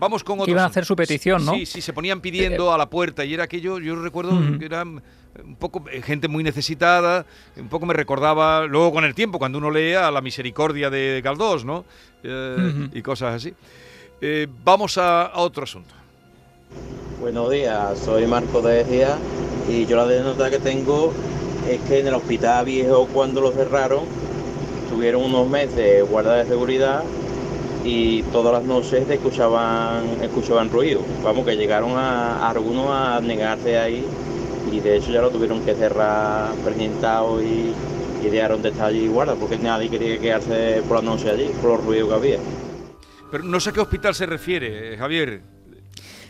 Vamos 0.00 0.24
con 0.24 0.36
Que 0.38 0.42
otro. 0.42 0.52
iban 0.52 0.64
a 0.64 0.66
hacer 0.66 0.84
su 0.84 0.96
petición, 0.96 1.44
¿no? 1.44 1.54
Sí, 1.54 1.64
sí, 1.64 1.80
se 1.80 1.92
ponían 1.92 2.20
pidiendo 2.20 2.72
a 2.72 2.78
la 2.78 2.90
puerta 2.90 3.24
y 3.24 3.34
era 3.34 3.44
aquello, 3.44 3.78
yo 3.78 3.94
recuerdo 4.02 4.32
que 4.58 4.64
eran 4.64 5.00
un 5.44 5.56
poco 5.56 5.84
eh, 5.90 6.02
gente 6.02 6.26
muy 6.28 6.42
necesitada, 6.42 7.24
un 7.56 7.68
poco 7.68 7.86
me 7.86 7.94
recordaba, 7.94 8.66
luego 8.66 8.92
con 8.92 9.04
el 9.04 9.14
tiempo, 9.14 9.38
cuando 9.38 9.58
uno 9.58 9.70
leía 9.70 10.08
a 10.08 10.10
la 10.10 10.20
misericordia 10.20 10.90
de 10.90 11.20
Galdós, 11.22 11.64
¿no? 11.64 11.84
Eh. 12.24 12.88
Y 12.94 13.00
cosas 13.02 13.34
así. 13.36 13.54
Eh, 14.20 14.48
vamos 14.64 14.98
a, 14.98 15.22
a 15.26 15.38
otro 15.38 15.62
asunto. 15.64 15.94
Buenos 17.22 17.52
días, 17.52 18.00
soy 18.00 18.26
Marco 18.26 18.60
de 18.62 18.80
Ejea 18.80 19.16
y 19.68 19.86
yo 19.86 19.96
la 19.96 20.02
anécdota 20.02 20.50
que 20.50 20.58
tengo 20.58 21.12
es 21.70 21.80
que 21.82 22.00
en 22.00 22.08
el 22.08 22.14
hospital 22.14 22.64
viejo 22.64 23.06
cuando 23.06 23.40
lo 23.40 23.52
cerraron 23.52 24.00
tuvieron 24.90 25.22
unos 25.22 25.48
meses 25.48 26.02
guarda 26.10 26.34
de 26.34 26.46
seguridad 26.46 27.04
y 27.84 28.24
todas 28.24 28.52
las 28.52 28.64
noches 28.64 29.08
escuchaban 29.08 30.02
escuchaban 30.20 30.68
ruido. 30.68 31.02
Vamos 31.22 31.46
que 31.46 31.56
llegaron 31.56 31.92
a, 31.92 32.50
algunos 32.50 32.88
a 32.90 33.20
negarse 33.20 33.78
ahí 33.78 34.04
y 34.72 34.80
de 34.80 34.96
hecho 34.96 35.12
ya 35.12 35.22
lo 35.22 35.30
tuvieron 35.30 35.64
que 35.64 35.74
cerrar 35.76 36.52
preñentado 36.64 37.40
y, 37.40 37.72
dejaron 38.28 38.62
de 38.62 38.70
estar 38.70 38.86
allí 38.86 39.06
guarda 39.06 39.36
porque 39.36 39.58
nadie 39.58 39.88
quería 39.88 40.18
quedarse 40.18 40.82
por 40.88 40.96
la 40.96 41.10
noche 41.10 41.30
allí 41.30 41.50
por 41.60 41.70
los 41.70 41.84
ruidos 41.84 42.08
que 42.08 42.14
había. 42.16 42.38
Pero 43.30 43.44
no 43.44 43.60
sé 43.60 43.70
a 43.70 43.72
qué 43.72 43.80
hospital 43.80 44.12
se 44.12 44.26
refiere, 44.26 44.94
eh, 44.94 44.96
Javier. 44.96 45.61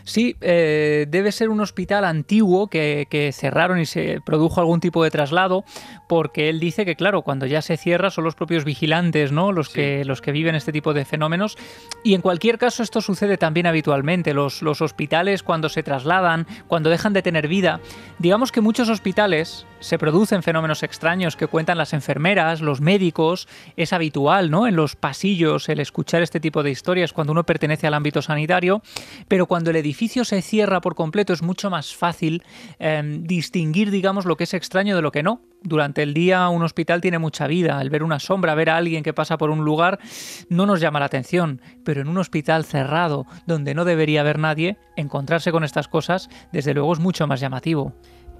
Sí, 0.03 0.35
eh, 0.41 1.05
debe 1.09 1.31
ser 1.31 1.49
un 1.49 1.61
hospital 1.61 2.03
antiguo 2.05 2.67
que, 2.67 3.07
que 3.09 3.31
cerraron 3.31 3.79
y 3.79 3.85
se 3.85 4.19
produjo 4.25 4.59
algún 4.59 4.79
tipo 4.79 5.03
de 5.03 5.11
traslado, 5.11 5.63
porque 6.09 6.49
él 6.49 6.59
dice 6.59 6.85
que, 6.85 6.95
claro, 6.95 7.21
cuando 7.21 7.45
ya 7.45 7.61
se 7.61 7.77
cierra 7.77 8.09
son 8.09 8.25
los 8.25 8.35
propios 8.35 8.65
vigilantes, 8.65 9.31
¿no? 9.31 9.51
Los, 9.51 9.67
Sí. 9.67 9.75
que, 9.75 10.05
los 10.05 10.21
que 10.21 10.31
viven 10.31 10.55
este 10.55 10.71
tipo 10.71 10.93
de 10.93 11.05
fenómenos. 11.05 11.57
Y 12.03 12.13
en 12.15 12.21
cualquier 12.21 12.57
caso, 12.57 12.83
esto 12.83 13.01
sucede 13.01 13.37
también 13.37 13.65
habitualmente. 13.65 14.33
Los, 14.33 14.61
los 14.61 14.81
hospitales, 14.81 15.41
cuando 15.41 15.69
se 15.69 15.83
trasladan, 15.83 16.47
cuando 16.67 16.89
dejan 16.89 17.13
de 17.13 17.21
tener 17.21 17.47
vida, 17.47 17.79
digamos 18.19 18.51
que 18.51 18.61
muchos 18.61 18.89
hospitales 18.89 19.65
se 19.83 19.97
producen 19.97 20.43
fenómenos 20.43 20.81
extraños 20.81 21.35
que 21.35 21.47
cuentan 21.47 21.77
las 21.77 21.91
enfermeras, 21.91 22.61
los 22.61 22.79
médicos. 22.79 23.49
Es 23.75 23.91
habitual, 23.91 24.49
¿no? 24.49 24.65
En 24.65 24.77
los 24.77 24.95
pasillos 24.95 25.67
el 25.67 25.81
escuchar 25.81 26.23
este 26.23 26.39
tipo 26.39 26.63
de 26.63 26.71
historias 26.71 27.11
cuando 27.11 27.33
uno 27.33 27.43
pertenece 27.43 27.85
al 27.85 27.93
ámbito 27.93 28.21
sanitario, 28.21 28.81
pero 29.27 29.45
cuando 29.45 29.71
el 29.71 29.75
edificio 29.75 30.23
se 30.23 30.41
cierra 30.41 30.79
por 30.79 30.95
completo 30.95 31.33
es 31.33 31.41
mucho 31.41 31.69
más 31.69 31.93
fácil 31.93 32.43
eh, 32.79 33.01
distinguir, 33.23 33.91
digamos, 33.91 34.23
lo 34.25 34.37
que 34.37 34.45
es 34.45 34.53
extraño 34.53 34.95
de 34.95 35.01
lo 35.01 35.11
que 35.11 35.21
no. 35.21 35.41
Durante 35.61 36.01
el 36.01 36.13
día 36.13 36.47
un 36.47 36.63
hospital 36.63 37.01
tiene 37.01 37.19
mucha 37.19 37.47
vida. 37.47 37.77
Al 37.77 37.89
ver 37.89 38.03
una 38.03 38.19
sombra, 38.19 38.55
ver 38.55 38.69
a 38.69 38.77
alguien 38.77 39.03
que 39.03 39.13
pasa 39.13 39.37
por 39.37 39.49
un 39.49 39.65
lugar, 39.65 39.99
no 40.47 40.65
nos 40.65 40.79
llama 40.79 41.01
la 41.01 41.07
atención. 41.07 41.61
Pero 41.83 41.99
en 41.99 42.07
un 42.07 42.17
hospital 42.19 42.63
cerrado, 42.63 43.25
donde 43.47 43.73
no 43.73 43.83
debería 43.83 44.21
haber 44.21 44.39
nadie, 44.39 44.77
encontrarse 44.95 45.51
con 45.51 45.65
estas 45.65 45.89
cosas, 45.89 46.29
desde 46.53 46.73
luego 46.73 46.93
es 46.93 46.99
mucho 46.99 47.27
más 47.27 47.41
llamativo. 47.41 47.93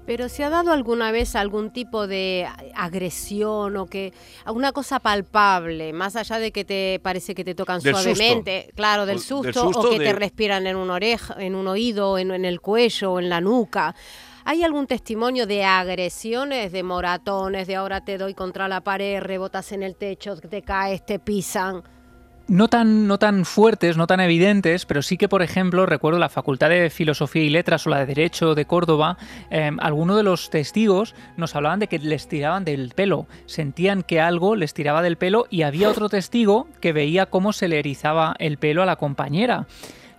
Pero 0.06 0.28
¿se 0.28 0.44
ha 0.44 0.50
dado 0.50 0.70
alguna 0.72 1.12
vez 1.12 1.34
algún 1.34 1.72
tipo 1.72 2.06
de 2.06 2.46
agresión 2.74 3.76
o 3.78 3.86
que 3.86 4.12
alguna 4.44 4.72
cosa 4.72 5.00
palpable, 5.00 5.94
más 5.94 6.14
allá 6.16 6.38
de 6.38 6.52
que 6.52 6.64
te 6.64 7.00
parece 7.02 7.34
que 7.34 7.42
te 7.42 7.54
tocan 7.54 7.80
Del 7.80 7.94
susto. 7.94 8.14
suavemente, 8.14 8.70
claro, 8.76 9.06
del 9.06 9.18
susto, 9.18 9.70
o 9.74 9.88
que 9.88 9.98
de- 9.98 10.04
te 10.04 10.12
respiran 10.12 10.66
en 10.66 10.76
una 10.76 10.94
oreja, 10.94 11.36
en 11.38 11.54
un 11.54 11.68
oído, 11.68 12.18
en, 12.18 12.32
en 12.32 12.44
el 12.44 12.60
cuello, 12.60 13.12
o 13.12 13.18
en 13.18 13.30
la 13.30 13.40
nuca? 13.40 13.94
¿Hay 14.44 14.62
algún 14.62 14.86
testimonio 14.86 15.46
de 15.46 15.64
agresiones, 15.64 16.70
de 16.70 16.82
moratones, 16.82 17.66
de 17.66 17.76
ahora 17.76 18.04
te 18.04 18.18
doy 18.18 18.34
contra 18.34 18.68
la 18.68 18.82
pared, 18.82 19.20
rebotas 19.20 19.72
en 19.72 19.82
el 19.82 19.96
techo, 19.96 20.36
te 20.36 20.60
caes, 20.60 21.06
te 21.06 21.18
pisan? 21.18 21.82
No 22.46 22.68
tan, 22.68 23.06
no 23.06 23.18
tan 23.18 23.46
fuertes, 23.46 23.96
no 23.96 24.06
tan 24.06 24.20
evidentes, 24.20 24.84
pero 24.84 25.00
sí 25.00 25.16
que, 25.16 25.30
por 25.30 25.42
ejemplo, 25.42 25.86
recuerdo 25.86 26.18
la 26.18 26.28
Facultad 26.28 26.68
de 26.68 26.90
Filosofía 26.90 27.42
y 27.42 27.48
Letras 27.48 27.86
o 27.86 27.90
la 27.90 28.00
de 28.00 28.06
Derecho 28.06 28.54
de 28.54 28.66
Córdoba, 28.66 29.16
eh, 29.50 29.70
algunos 29.78 30.18
de 30.18 30.24
los 30.24 30.50
testigos 30.50 31.14
nos 31.38 31.56
hablaban 31.56 31.80
de 31.80 31.88
que 31.88 31.98
les 31.98 32.28
tiraban 32.28 32.66
del 32.66 32.92
pelo, 32.94 33.26
sentían 33.46 34.02
que 34.02 34.20
algo 34.20 34.56
les 34.56 34.74
tiraba 34.74 35.00
del 35.00 35.16
pelo 35.16 35.46
y 35.48 35.62
había 35.62 35.88
otro 35.88 36.10
testigo 36.10 36.68
que 36.82 36.92
veía 36.92 37.26
cómo 37.26 37.54
se 37.54 37.66
le 37.66 37.78
erizaba 37.78 38.36
el 38.38 38.58
pelo 38.58 38.82
a 38.82 38.86
la 38.86 38.96
compañera. 38.96 39.66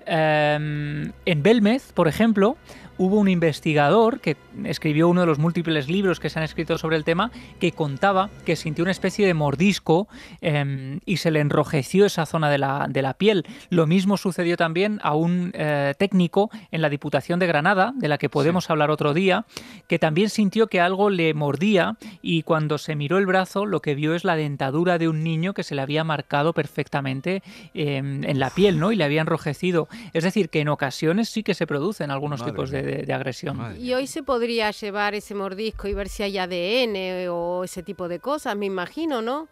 Eh, 0.08 1.12
en 1.26 1.44
Belmez, 1.44 1.92
por 1.94 2.08
ejemplo, 2.08 2.58
hubo 2.98 3.18
un 3.18 3.28
investigador 3.28 4.20
que 4.20 4.38
escribió 4.64 5.08
uno 5.08 5.22
de 5.22 5.28
los 5.28 5.40
múltiples 5.40 5.90
libros 5.90 6.20
que 6.20 6.30
se 6.30 6.40
han 6.40 6.46
escrito 6.46 6.78
sobre 6.78 6.96
el 6.98 7.04
tema 7.04 7.32
que 7.60 7.72
contaba 7.72 8.30
que 8.46 8.56
sintió 8.56 8.84
una 8.84 8.92
especie 8.92 9.26
de 9.28 9.34
mordisco 9.34 10.08
eh, 10.42 11.00
y 11.06 11.18
se 11.18 11.32
le 11.32 11.40
enrojeció 11.40 12.06
esa 12.06 12.26
zona 12.26 12.50
de 12.50 12.58
la, 12.58 12.88
de 12.90 13.02
la 13.02 13.14
piel. 13.14 13.46
Lo 13.70 13.88
mismo 13.88 14.18
sucedió 14.18 14.58
también 14.58 15.00
a 15.04 15.16
un 15.16 15.52
eh, 15.54 15.94
técnico 15.98 16.50
en 16.72 16.82
la 16.82 16.90
Diputación 16.90 17.40
de 17.40 17.48
Granada, 17.48 17.94
de 17.96 18.08
la 18.08 18.18
que 18.18 18.30
podemos 18.30 18.70
hablar 18.70 18.92
otro 18.92 19.14
día, 19.14 19.46
que 19.88 20.00
también 20.00 20.30
sintió 20.30 20.68
que 20.68 20.80
algo 20.82 21.10
le 21.10 21.34
mordía 21.34 21.98
y 22.22 22.44
cuando 22.44 22.78
se 22.78 22.96
miró 22.96 23.18
el 23.18 23.26
brazo 23.26 23.66
lo 23.66 23.82
que 23.82 23.96
vio 23.96 24.16
es 24.16 24.24
la 24.24 24.36
dentadura 24.36 24.98
de 24.98 25.10
un 25.10 25.24
niño 25.24 25.54
que 25.54 25.64
se 25.64 25.76
le 25.76 25.82
había 25.82 26.04
marcado 26.04 26.54
perfectamente 26.54 27.44
eh, 27.74 27.98
en 27.98 28.40
la 28.40 28.50
piel 28.50 28.80
¿no? 28.80 28.92
y 28.92 28.96
le 28.96 29.04
había 29.04 29.22
enrojecido. 29.22 29.88
Es 30.14 30.24
decir, 30.24 30.50
que 30.50 30.62
en 30.62 30.70
ocasiones 30.70 31.30
sí 31.30 31.44
que 31.44 31.54
se 31.54 31.68
producen 31.68 32.12
algunos 32.12 32.40
Madre 32.40 32.52
tipos 32.52 32.70
de. 32.70 32.85
De- 32.86 33.04
de 33.04 33.14
agresión. 33.14 33.58
Madre 33.58 33.80
Y 33.80 33.94
hoy 33.94 34.08
se 34.08 34.24
podría 34.24 34.72
llevar 34.72 35.16
ese 35.16 35.36
mordisco 35.36 35.88
y 35.88 35.94
ver 35.94 36.08
si 36.10 36.24
hay 36.24 36.38
ADN 36.38 37.28
o 37.30 37.64
ese 37.64 37.84
tipo 37.84 38.08
de 38.08 38.20
cosas, 38.20 38.56
me 38.56 38.66
imagino, 38.68 39.22
¿no? 39.22 39.48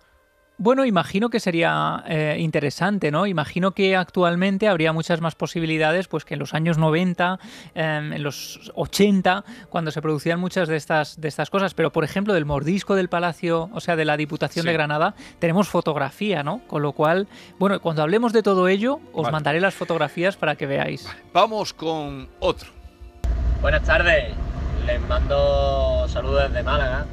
Bueno, 0.59 0.85
imagino 0.85 1.31
que 1.31 1.39
sería 1.39 2.03
eh, 2.07 2.37
interesante, 2.39 3.09
¿no? 3.09 3.25
Imagino 3.25 3.71
que 3.71 3.95
actualmente 3.95 4.67
habría 4.67 4.93
muchas 4.93 5.19
más 5.19 5.33
posibilidades, 5.33 6.07
pues 6.07 6.25
que 6.25 6.35
en 6.35 6.39
los 6.39 6.53
años 6.53 6.77
90, 6.77 7.39
eh, 7.73 7.81
en 8.13 8.21
los 8.21 8.71
80, 8.75 9.43
cuando 9.69 9.89
se 9.89 9.99
producían 9.99 10.39
muchas 10.39 10.67
de 10.69 10.75
estas, 10.75 11.19
de 11.19 11.27
estas 11.27 11.49
cosas. 11.49 11.73
Pero, 11.73 11.91
por 11.91 12.03
ejemplo, 12.03 12.35
del 12.35 12.45
mordisco 12.45 12.93
del 12.93 13.09
Palacio, 13.09 13.71
o 13.73 13.79
sea, 13.81 13.95
de 13.95 14.05
la 14.05 14.15
Diputación 14.15 14.61
Sí. 14.63 14.67
de 14.67 14.73
Granada, 14.73 15.15
tenemos 15.39 15.67
fotografía, 15.67 16.43
¿no? 16.43 16.61
Con 16.67 16.83
lo 16.83 16.91
cual, 16.93 17.27
bueno, 17.57 17.81
cuando 17.81 18.03
hablemos 18.03 18.31
de 18.31 18.43
todo 18.43 18.67
ello, 18.67 18.99
os 19.11 19.23
Vale. 19.23 19.31
mandaré 19.33 19.59
las 19.59 19.73
fotografías 19.73 20.37
para 20.37 20.55
que 20.55 20.67
veáis. 20.67 21.09
Vamos 21.33 21.73
con 21.73 22.29
otro. 22.39 22.69
Buenas 23.63 23.83
tardes, 23.83 24.25
les 24.85 24.99
mando 25.07 26.05
saludos 26.09 26.49
desde 26.49 26.63
Málaga. 26.63 27.05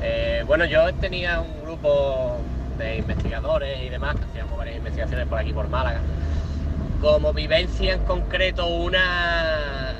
Eh, 0.00 0.42
bueno, 0.46 0.64
yo 0.64 0.94
tenía 0.94 1.40
un 1.40 1.62
grupo 1.62 2.38
de 2.78 2.96
investigadores 2.96 3.82
y 3.82 3.90
demás 3.90 4.16
hacíamos 4.30 4.56
varias 4.56 4.78
investigaciones 4.78 5.26
por 5.26 5.38
aquí, 5.38 5.52
por 5.52 5.68
Málaga. 5.68 6.00
Como 7.02 7.34
vivencia 7.34 7.92
en 7.92 8.04
concreto, 8.04 8.66
una 8.66 9.92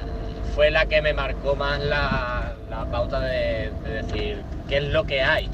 fue 0.54 0.70
la 0.70 0.86
que 0.86 1.02
me 1.02 1.12
marcó 1.12 1.54
más 1.56 1.78
la, 1.78 2.54
la 2.70 2.86
pauta 2.86 3.20
de, 3.20 3.70
de 3.84 4.02
decir 4.02 4.42
qué 4.70 4.78
es 4.78 4.84
lo 4.84 5.04
que 5.04 5.20
hay. 5.20 5.50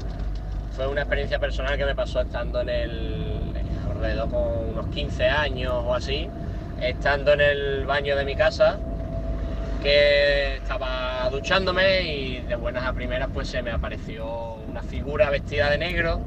Fue 0.73 0.87
una 0.87 1.01
experiencia 1.01 1.37
personal 1.37 1.77
que 1.77 1.85
me 1.85 1.95
pasó 1.95 2.21
estando 2.21 2.61
en 2.61 2.69
el, 2.69 3.53
alrededor 3.91 4.29
con 4.29 4.69
unos 4.71 4.87
15 4.87 5.27
años 5.27 5.73
o 5.85 5.93
así, 5.93 6.29
estando 6.79 7.33
en 7.33 7.41
el 7.41 7.85
baño 7.85 8.15
de 8.15 8.23
mi 8.23 8.37
casa 8.37 8.79
que 9.83 10.55
estaba 10.55 11.29
duchándome 11.29 12.03
y 12.03 12.39
de 12.39 12.55
buenas 12.55 12.85
a 12.85 12.93
primeras 12.93 13.29
pues 13.33 13.49
se 13.49 13.61
me 13.61 13.71
apareció 13.71 14.53
una 14.53 14.81
figura 14.81 15.29
vestida 15.29 15.69
de 15.69 15.77
negro 15.77 16.21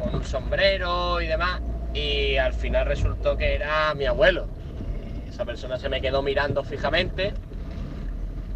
con 0.00 0.14
un 0.14 0.24
sombrero 0.24 1.20
y 1.20 1.26
demás 1.26 1.60
y 1.92 2.38
al 2.38 2.54
final 2.54 2.86
resultó 2.86 3.36
que 3.36 3.54
era 3.54 3.92
mi 3.94 4.06
abuelo. 4.06 4.48
Esa 5.28 5.44
persona 5.44 5.78
se 5.78 5.90
me 5.90 6.00
quedó 6.00 6.22
mirando 6.22 6.64
fijamente, 6.64 7.34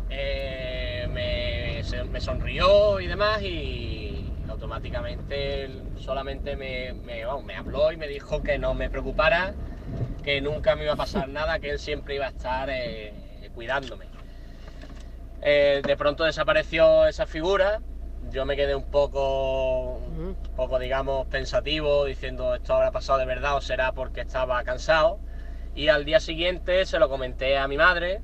eh, 0.09 1.07
me, 1.13 2.21
sonrió 2.21 3.01
y 3.01 3.07
demás 3.07 3.43
y 3.43 4.33
automáticamente 4.49 5.69
solamente 5.99 6.57
me, 6.57 6.95
me 6.95 7.55
habló 7.55 7.93
y 7.93 7.99
me 7.99 8.09
dijo 8.09 8.43
que 8.43 8.59
no 8.59 8.73
me 8.73 8.89
preocupara, 8.89 9.53
que 10.25 10.41
nunca 10.41 10.77
me 10.77 10.85
iba 10.85 10.95
a 10.95 10.97
pasar 10.97 11.29
nada, 11.29 11.59
que 11.59 11.71
él 11.71 11.79
siempre 11.79 12.15
iba 12.15 12.27
a 12.27 12.31
estar 12.31 12.71
eh, 12.71 13.13
cuidándome. 13.59 14.07
Eh, 15.43 15.83
de 15.85 15.97
pronto 15.97 16.23
desapareció 16.23 17.07
esa 17.07 17.27
figura 17.27 17.81
yo 18.31 18.45
me 18.45 18.57
quedé 18.57 18.75
un 18.75 18.85
poco, 18.85 19.97
un 19.97 20.37
poco, 20.57 20.79
digamos, 20.79 21.27
pensativo, 21.29 22.05
diciendo 22.05 22.55
esto 22.55 22.75
habrá 22.75 22.91
pasado 22.91 23.19
de 23.19 23.27
verdad 23.27 23.57
o 23.57 23.61
será 23.61 23.93
porque 23.93 24.21
estaba 24.23 24.63
cansado. 24.65 25.19
Y 25.75 25.89
al 25.89 26.05
día 26.05 26.21
siguiente 26.21 26.85
se 26.85 26.99
lo 26.99 27.09
comenté 27.09 27.57
a 27.57 27.69
mi 27.69 27.77
madre. 27.77 28.21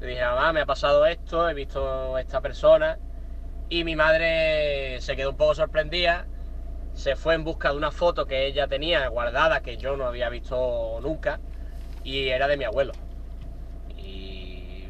Le 0.00 0.08
dije, 0.08 0.22
mamá, 0.22 0.52
me 0.52 0.60
ha 0.62 0.66
pasado 0.66 1.06
esto, 1.06 1.48
he 1.48 1.54
visto 1.54 2.16
a 2.16 2.20
esta 2.20 2.40
persona. 2.40 2.98
Y 3.68 3.84
mi 3.84 3.96
madre 3.96 5.00
se 5.00 5.16
quedó 5.16 5.30
un 5.30 5.36
poco 5.36 5.54
sorprendida. 5.54 6.26
Se 6.94 7.14
fue 7.16 7.34
en 7.34 7.44
busca 7.44 7.70
de 7.70 7.76
una 7.76 7.92
foto 7.92 8.26
que 8.26 8.46
ella 8.46 8.66
tenía 8.66 9.06
guardada, 9.08 9.60
que 9.60 9.76
yo 9.76 9.96
no 9.96 10.06
había 10.06 10.28
visto 10.28 10.98
nunca. 11.00 11.40
Y 12.02 12.28
era 12.28 12.48
de 12.48 12.56
mi 12.56 12.64
abuelo. 12.64 12.92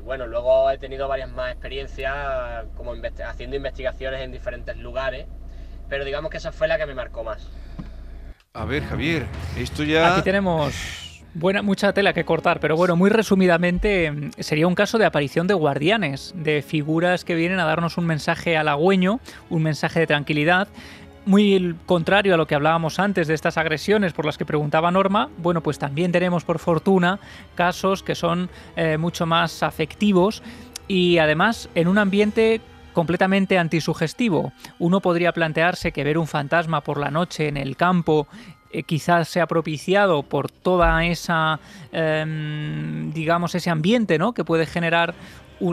Bueno, 0.09 0.27
luego 0.27 0.71
he 0.71 0.79
tenido 0.79 1.07
varias 1.07 1.31
más 1.31 1.53
experiencias 1.53 2.65
como 2.79 2.95
haciendo 3.27 3.57
investigaciones 3.57 4.23
en 4.23 4.33
diferentes 4.33 4.75
lugares. 4.79 5.27
Pero 5.87 6.03
digamos 6.03 6.31
que 6.31 6.39
esa 6.39 6.51
fue 6.51 6.67
la 6.67 6.79
que 6.79 6.87
me 6.87 6.95
marcó 6.95 7.23
más. 7.25 7.47
A 8.55 8.65
ver, 8.65 8.85
Javier, 8.85 9.27
esto 9.59 9.85
ya... 9.85 10.15
Aquí 10.15 10.23
tenemos 10.23 11.19
Buena, 11.35 11.61
mucha 11.61 11.93
tela 11.93 12.15
que 12.15 12.25
cortar, 12.25 12.59
pero 12.59 12.75
bueno, 12.75 12.97
muy 12.97 13.11
resumidamente 13.11 14.11
mm, 14.11 14.31
sería 14.39 14.67
un 14.67 14.75
caso 14.75 14.97
de 14.97 15.05
aparición 15.05 15.47
de 15.47 15.53
guardianes, 15.53 16.33
de 16.35 16.63
figuras 16.63 17.23
que 17.23 17.35
vienen 17.35 17.61
a 17.61 17.67
darnos 17.67 17.99
un 17.99 18.07
mensaje 18.07 18.57
halagüeño, 18.57 19.21
un 19.51 19.63
mensaje 19.63 20.01
de 20.01 20.07
tranquilidad, 20.07 20.69
muy 21.27 21.75
contrario 21.87 22.35
a 22.35 22.37
lo 22.37 22.47
que 22.47 22.55
hablábamos 22.55 22.99
antes 22.99 23.27
de 23.27 23.35
estas 23.35 23.59
agresiones 23.59 24.13
por 24.13 24.25
las 24.25 24.39
que 24.39 24.45
preguntaba 24.45 24.91
Norma, 24.91 25.29
bueno, 25.39 25.63
pues 25.63 25.79
también 25.79 26.13
tenemos 26.13 26.45
por 26.45 26.59
fortuna 26.59 27.21
casos 27.55 28.03
que 28.03 28.15
son 28.15 28.49
eh, 28.77 28.97
mucho 28.99 29.27
más 29.27 29.63
afectivos 29.63 30.43
y 30.87 31.19
además 31.19 31.69
en 31.75 31.89
un 31.89 31.99
ambiente 31.99 32.61
completamente 32.93 33.59
antisugestivo. 33.59 34.53
Uno 34.79 35.01
podría 35.01 35.33
plantearse 35.33 35.93
que 35.93 36.05
ver 36.05 36.19
un 36.19 36.27
fantasma 36.27 36.81
por 36.81 36.99
la 36.99 37.11
noche 37.11 37.49
en 37.49 37.57
el 37.57 37.77
campo 37.77 38.27
eh, 38.71 38.83
quizás 38.83 39.29
sea 39.29 39.47
propiciado 39.47 40.23
por 40.25 40.51
toda 40.51 41.03
esa, 41.07 41.59
em, 41.91 43.11
digamos, 43.13 43.55
ese 43.55 43.71
ambiente 43.71 44.19
¿no? 44.19 44.35
que 44.35 44.45
puede 44.45 44.67
generar 44.67 45.15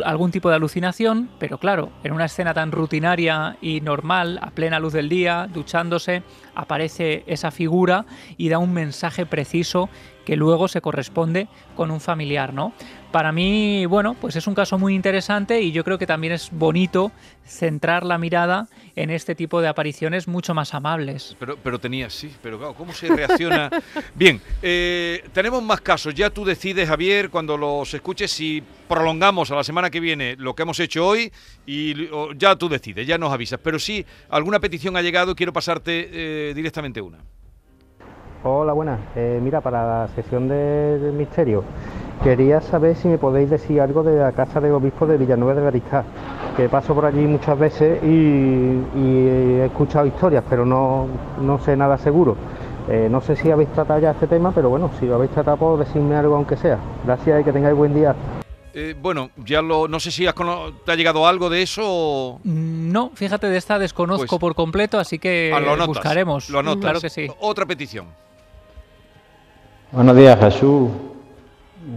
algún 0.04 0.32
tipo 0.32 0.50
de 0.50 0.56
alucinación, 0.56 1.30
pero 1.40 1.58
claro, 1.58 1.92
en 2.04 2.14
una 2.14 2.26
escena 2.26 2.54
tan 2.54 2.72
rutinaria 2.72 3.58
y 3.62 3.82
normal, 3.82 4.40
a 4.42 4.52
plena 4.52 4.80
luz 4.80 4.94
del 4.94 5.10
día, 5.10 5.48
duchándose, 5.52 6.24
aparece 6.56 7.24
esa 7.28 7.52
figura 7.52 8.06
y 8.38 8.50
da 8.50 8.58
un 8.58 8.74
mensaje 8.74 9.26
preciso 9.26 9.90
que 10.26 10.36
luego 10.36 10.68
se 10.68 10.82
corresponde 10.82 11.48
con 11.76 11.92
un 11.92 12.02
familiar, 12.02 12.54
¿no? 12.54 12.74
Para 13.12 13.32
mí, 13.32 13.86
bueno, 13.86 14.16
pues 14.20 14.36
es 14.36 14.46
un 14.46 14.56
caso 14.56 14.78
muy 14.78 14.94
interesante 14.94 15.62
y 15.62 15.72
yo 15.72 15.86
creo 15.86 15.98
que 15.98 16.06
también 16.06 16.34
es 16.34 16.50
bonito 16.52 17.14
centrar 17.46 18.04
la 18.04 18.18
mirada 18.18 18.68
en 18.96 19.10
este 19.10 19.36
tipo 19.36 19.62
de 19.62 19.70
apariciones 19.70 20.28
mucho 20.28 20.54
más 20.54 20.74
amables. 20.74 21.38
Pero, 21.40 21.58
pero 21.64 21.80
tenía, 21.80 22.10
sí, 22.10 22.36
pero 22.42 22.58
claro, 22.58 22.74
¿cómo 22.74 22.92
se 22.92 23.08
reacciona? 23.08 23.70
Bien, 24.16 24.42
eh, 24.62 25.24
tenemos 25.32 25.64
más 25.64 25.80
casos. 25.80 26.14
Ya 26.14 26.30
tú 26.30 26.44
decides, 26.44 26.90
Javier, 26.90 27.30
cuando 27.30 27.56
los 27.56 27.94
escuches, 27.94 28.32
si 28.32 28.62
prolongamos 28.90 29.50
a 29.52 29.56
la 29.56 29.64
semana 29.64 29.90
que 29.90 30.02
viene 30.02 30.36
lo 30.38 30.54
que 30.54 30.64
hemos 30.64 30.80
hecho 30.82 31.08
hoy 31.08 31.32
y 31.66 32.10
ya 32.38 32.56
tú 32.58 32.68
decides, 32.68 33.08
ya 33.08 33.18
nos 33.18 33.32
avisas. 33.32 33.60
Pero 33.64 33.80
sí, 33.80 34.06
alguna 34.30 34.60
petición 34.60 34.98
ha 34.98 35.02
llegado 35.02 35.32
y 35.32 35.36
quiero 35.36 35.54
pasarte 35.54 36.10
eh, 36.12 36.54
directamente 36.54 37.00
una. 37.00 37.20
Hola, 38.48 38.74
buenas. 38.74 39.00
Eh, 39.16 39.40
mira, 39.42 39.60
para 39.60 40.02
la 40.02 40.08
sesión 40.10 40.48
del 40.48 41.14
misterio, 41.14 41.64
quería 42.24 42.62
saber 42.62 42.96
si 42.96 43.08
me 43.08 43.18
podéis 43.18 43.50
decir 43.50 43.82
algo 43.82 44.04
de 44.04 44.18
la 44.20 44.34
casa 44.34 44.62
de 44.62 44.72
obispo 44.72 45.08
de 45.08 45.18
Villanueva 45.18 45.56
de 45.56 45.62
Bariscal, 45.64 46.04
que 46.56 46.70
paso 46.70 46.94
por 46.94 47.06
allí 47.06 47.22
muchas 47.22 47.58
veces 47.58 48.04
y, 48.04 48.78
he 48.96 49.66
escuchado 49.66 50.06
historias, 50.06 50.44
pero 50.48 50.64
no, 50.64 51.10
sé 51.66 51.76
nada 51.76 51.98
seguro. 51.98 52.38
Eh, 52.88 53.08
no 53.10 53.20
sé 53.20 53.36
si 53.36 53.50
habéis 53.50 53.70
tratado 53.70 54.00
ya 54.00 54.12
este 54.12 54.28
tema, 54.28 54.52
pero 54.54 54.70
bueno, 54.70 54.92
si 55.00 55.08
lo 55.08 55.16
habéis 55.16 55.32
tratado, 55.32 55.58
por 55.58 55.80
decirme 55.80 56.16
algo 56.16 56.36
aunque 56.36 56.56
sea. 56.56 56.78
Gracias 57.04 57.42
y 57.42 57.44
que 57.46 57.52
tengáis 57.52 57.76
buen 57.76 57.96
día. 57.96 58.14
Eh, 58.76 58.94
bueno, 59.02 59.32
ya 59.44 59.64
lo, 59.64 59.88
no 59.88 60.00
sé 60.00 60.12
si 60.12 60.24
te 60.24 60.92
ha 60.92 60.96
llegado 60.96 61.26
algo 61.26 61.50
de 61.50 61.64
eso. 61.64 62.40
Mm, 62.44 62.92
no, 62.92 63.10
fíjate, 63.16 63.50
de 63.50 63.58
esta 63.58 63.80
desconozco 63.80 64.28
pues 64.28 64.40
por 64.40 64.54
completo, 64.54 65.00
así 65.00 65.18
que 65.18 65.52
ah, 65.52 65.60
lo 65.60 65.88
buscaremos. 65.88 66.52
Lo 66.52 66.60
anotas. 66.60 66.82
Claro 66.82 67.02
que 67.02 67.10
sí. 67.10 67.28
Otra 67.40 67.66
petición. 67.66 68.06
Buenos 69.96 70.18
días, 70.18 70.38
Jesús, 70.38 70.90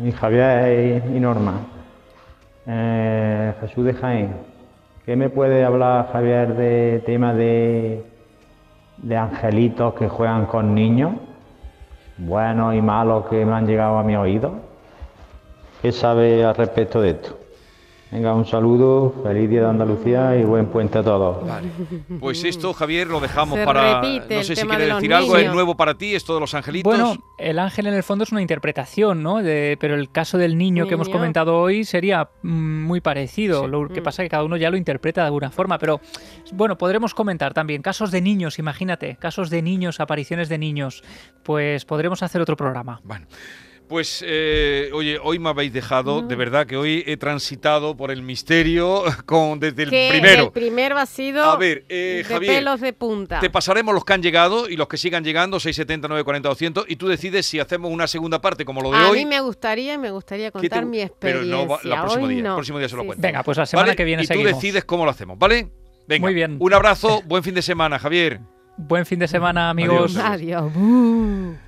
y 0.04 0.12
Javier 0.12 1.02
y, 1.12 1.18
Norma. 1.18 1.54
Eh, 2.64 3.52
Jesús 3.60 3.84
de 3.86 3.92
Jaén, 3.92 4.36
¿qué 5.04 5.16
me 5.16 5.28
puede 5.30 5.64
hablar 5.64 6.12
Javier 6.12 6.54
de 6.54 7.02
tema 7.04 7.34
de, 7.34 8.04
de 8.98 9.16
angelitos 9.16 9.94
que 9.94 10.08
juegan 10.08 10.46
con 10.46 10.76
niños? 10.76 11.14
Buenos 12.18 12.76
y 12.76 12.80
malos 12.80 13.26
que 13.26 13.44
me 13.44 13.52
han 13.52 13.66
llegado 13.66 13.98
a 13.98 14.04
mi 14.04 14.14
oído. 14.14 14.52
¿Qué 15.82 15.90
sabe 15.90 16.44
al 16.44 16.54
respecto 16.54 17.00
de 17.00 17.10
esto? 17.10 17.37
Venga, 18.10 18.34
un 18.34 18.46
saludo, 18.46 19.14
feliz 19.22 19.50
día 19.50 19.60
de 19.62 19.68
Andalucía 19.68 20.34
y 20.34 20.42
buen 20.42 20.66
puente 20.66 20.96
a 20.96 21.02
todos. 21.02 21.44
Pues 22.20 22.42
esto, 22.42 22.72
Javier, 22.72 23.06
lo 23.08 23.20
dejamos 23.20 23.58
para. 23.60 24.00
no 24.00 24.42
sé 24.42 24.56
si 24.56 24.66
quiere 24.66 24.86
decir 24.86 25.12
algo, 25.12 25.36
es 25.36 25.52
nuevo 25.52 25.76
para 25.76 25.94
ti, 25.94 26.14
esto 26.14 26.32
de 26.34 26.40
los 26.40 26.54
angelitos. 26.54 26.90
Bueno, 26.90 27.22
el 27.36 27.58
ángel 27.58 27.86
en 27.86 27.94
el 27.94 28.02
fondo 28.02 28.24
es 28.24 28.32
una 28.32 28.40
interpretación, 28.40 29.22
¿no? 29.22 29.40
pero 29.42 29.94
el 29.94 30.10
caso 30.10 30.38
del 30.38 30.56
niño, 30.56 30.86
que 30.86 30.94
hemos 30.94 31.10
comentado 31.10 31.58
hoy 31.58 31.84
sería 31.84 32.30
mm, 32.42 32.84
muy 32.84 33.00
parecido. 33.02 33.68
Lo 33.68 33.88
que 33.88 34.00
mm. 34.00 34.04
pasa 34.04 34.22
es 34.22 34.26
que 34.26 34.30
cada 34.30 34.44
uno 34.44 34.56
ya 34.56 34.70
lo 34.70 34.78
interpreta 34.78 35.20
de 35.20 35.26
alguna 35.26 35.50
forma. 35.50 35.78
Pero 35.78 36.00
bueno, 36.52 36.78
podremos 36.78 37.12
comentar 37.12 37.52
también 37.52 37.82
casos 37.82 38.10
de 38.10 38.22
niños, 38.22 38.58
imagínate, 38.58 39.16
casos 39.16 39.50
de 39.50 39.60
niños, 39.60 40.00
apariciones 40.00 40.48
de 40.48 40.56
niños. 40.56 41.02
Pues 41.42 41.84
podremos 41.84 42.22
hacer 42.22 42.40
otro 42.40 42.56
programa. 42.56 43.00
Bueno. 43.04 43.26
Pues, 43.88 44.22
eh, 44.26 44.90
oye, 44.92 45.18
hoy 45.22 45.38
me 45.38 45.48
habéis 45.48 45.72
dejado, 45.72 46.20
de 46.20 46.36
verdad 46.36 46.66
que 46.66 46.76
hoy 46.76 47.02
he 47.06 47.16
transitado 47.16 47.96
por 47.96 48.10
el 48.10 48.22
misterio 48.22 49.02
con, 49.26 49.58
desde 49.58 49.84
el 49.84 49.88
primero. 49.88 50.44
El 50.44 50.50
primero 50.50 50.98
ha 50.98 51.06
sido 51.06 51.42
a 51.42 51.56
ver, 51.56 51.84
eh, 51.88 52.22
de 52.28 52.40
pelos 52.40 52.82
de 52.82 52.92
punta. 52.92 53.40
Te 53.40 53.48
pasaremos 53.48 53.94
los 53.94 54.04
que 54.04 54.12
han 54.12 54.22
llegado 54.22 54.68
y 54.68 54.76
los 54.76 54.88
que 54.88 54.98
sigan 54.98 55.24
llegando, 55.24 55.58
670, 55.58 56.06
940, 56.06 56.48
200, 56.50 56.84
y 56.88 56.96
tú 56.96 57.08
decides 57.08 57.46
si 57.46 57.60
hacemos 57.60 57.90
una 57.90 58.06
segunda 58.06 58.42
parte 58.42 58.66
como 58.66 58.82
lo 58.82 58.90
de 58.90 58.98
hoy. 58.98 59.20
A 59.20 59.22
mí 59.22 59.24
me 59.24 59.40
gustaría, 59.40 59.96
me 59.96 60.10
gustaría 60.10 60.50
contar 60.50 60.84
mi 60.84 61.00
experiencia. 61.00 61.50
Pero 61.50 61.66
no, 61.66 61.78
la 61.82 62.02
próximo 62.02 62.28
día, 62.28 62.38
el 62.40 62.54
próximo 62.54 62.78
día 62.78 62.88
se 62.90 62.96
lo 62.96 63.06
cuento. 63.06 63.22
Venga, 63.22 63.42
pues 63.42 63.56
la 63.56 63.66
semana 63.66 63.96
que 63.96 64.04
viene 64.04 64.22
y 64.22 64.26
tú 64.26 64.42
decides 64.42 64.84
cómo 64.84 65.06
lo 65.06 65.10
hacemos, 65.10 65.38
¿vale? 65.38 65.68
Venga, 66.06 66.26
Muy 66.26 66.34
bien. 66.34 66.56
Un 66.58 66.74
abrazo, 66.74 67.22
buen 67.26 67.42
fin 67.42 67.54
de 67.54 67.62
semana, 67.62 67.98
Javier. 67.98 68.40
Buen 68.76 69.06
fin 69.06 69.18
de 69.18 69.28
semana, 69.28 69.70
amigos. 69.70 70.16
Adiós. 70.16 70.72
Adiós. 70.74 71.58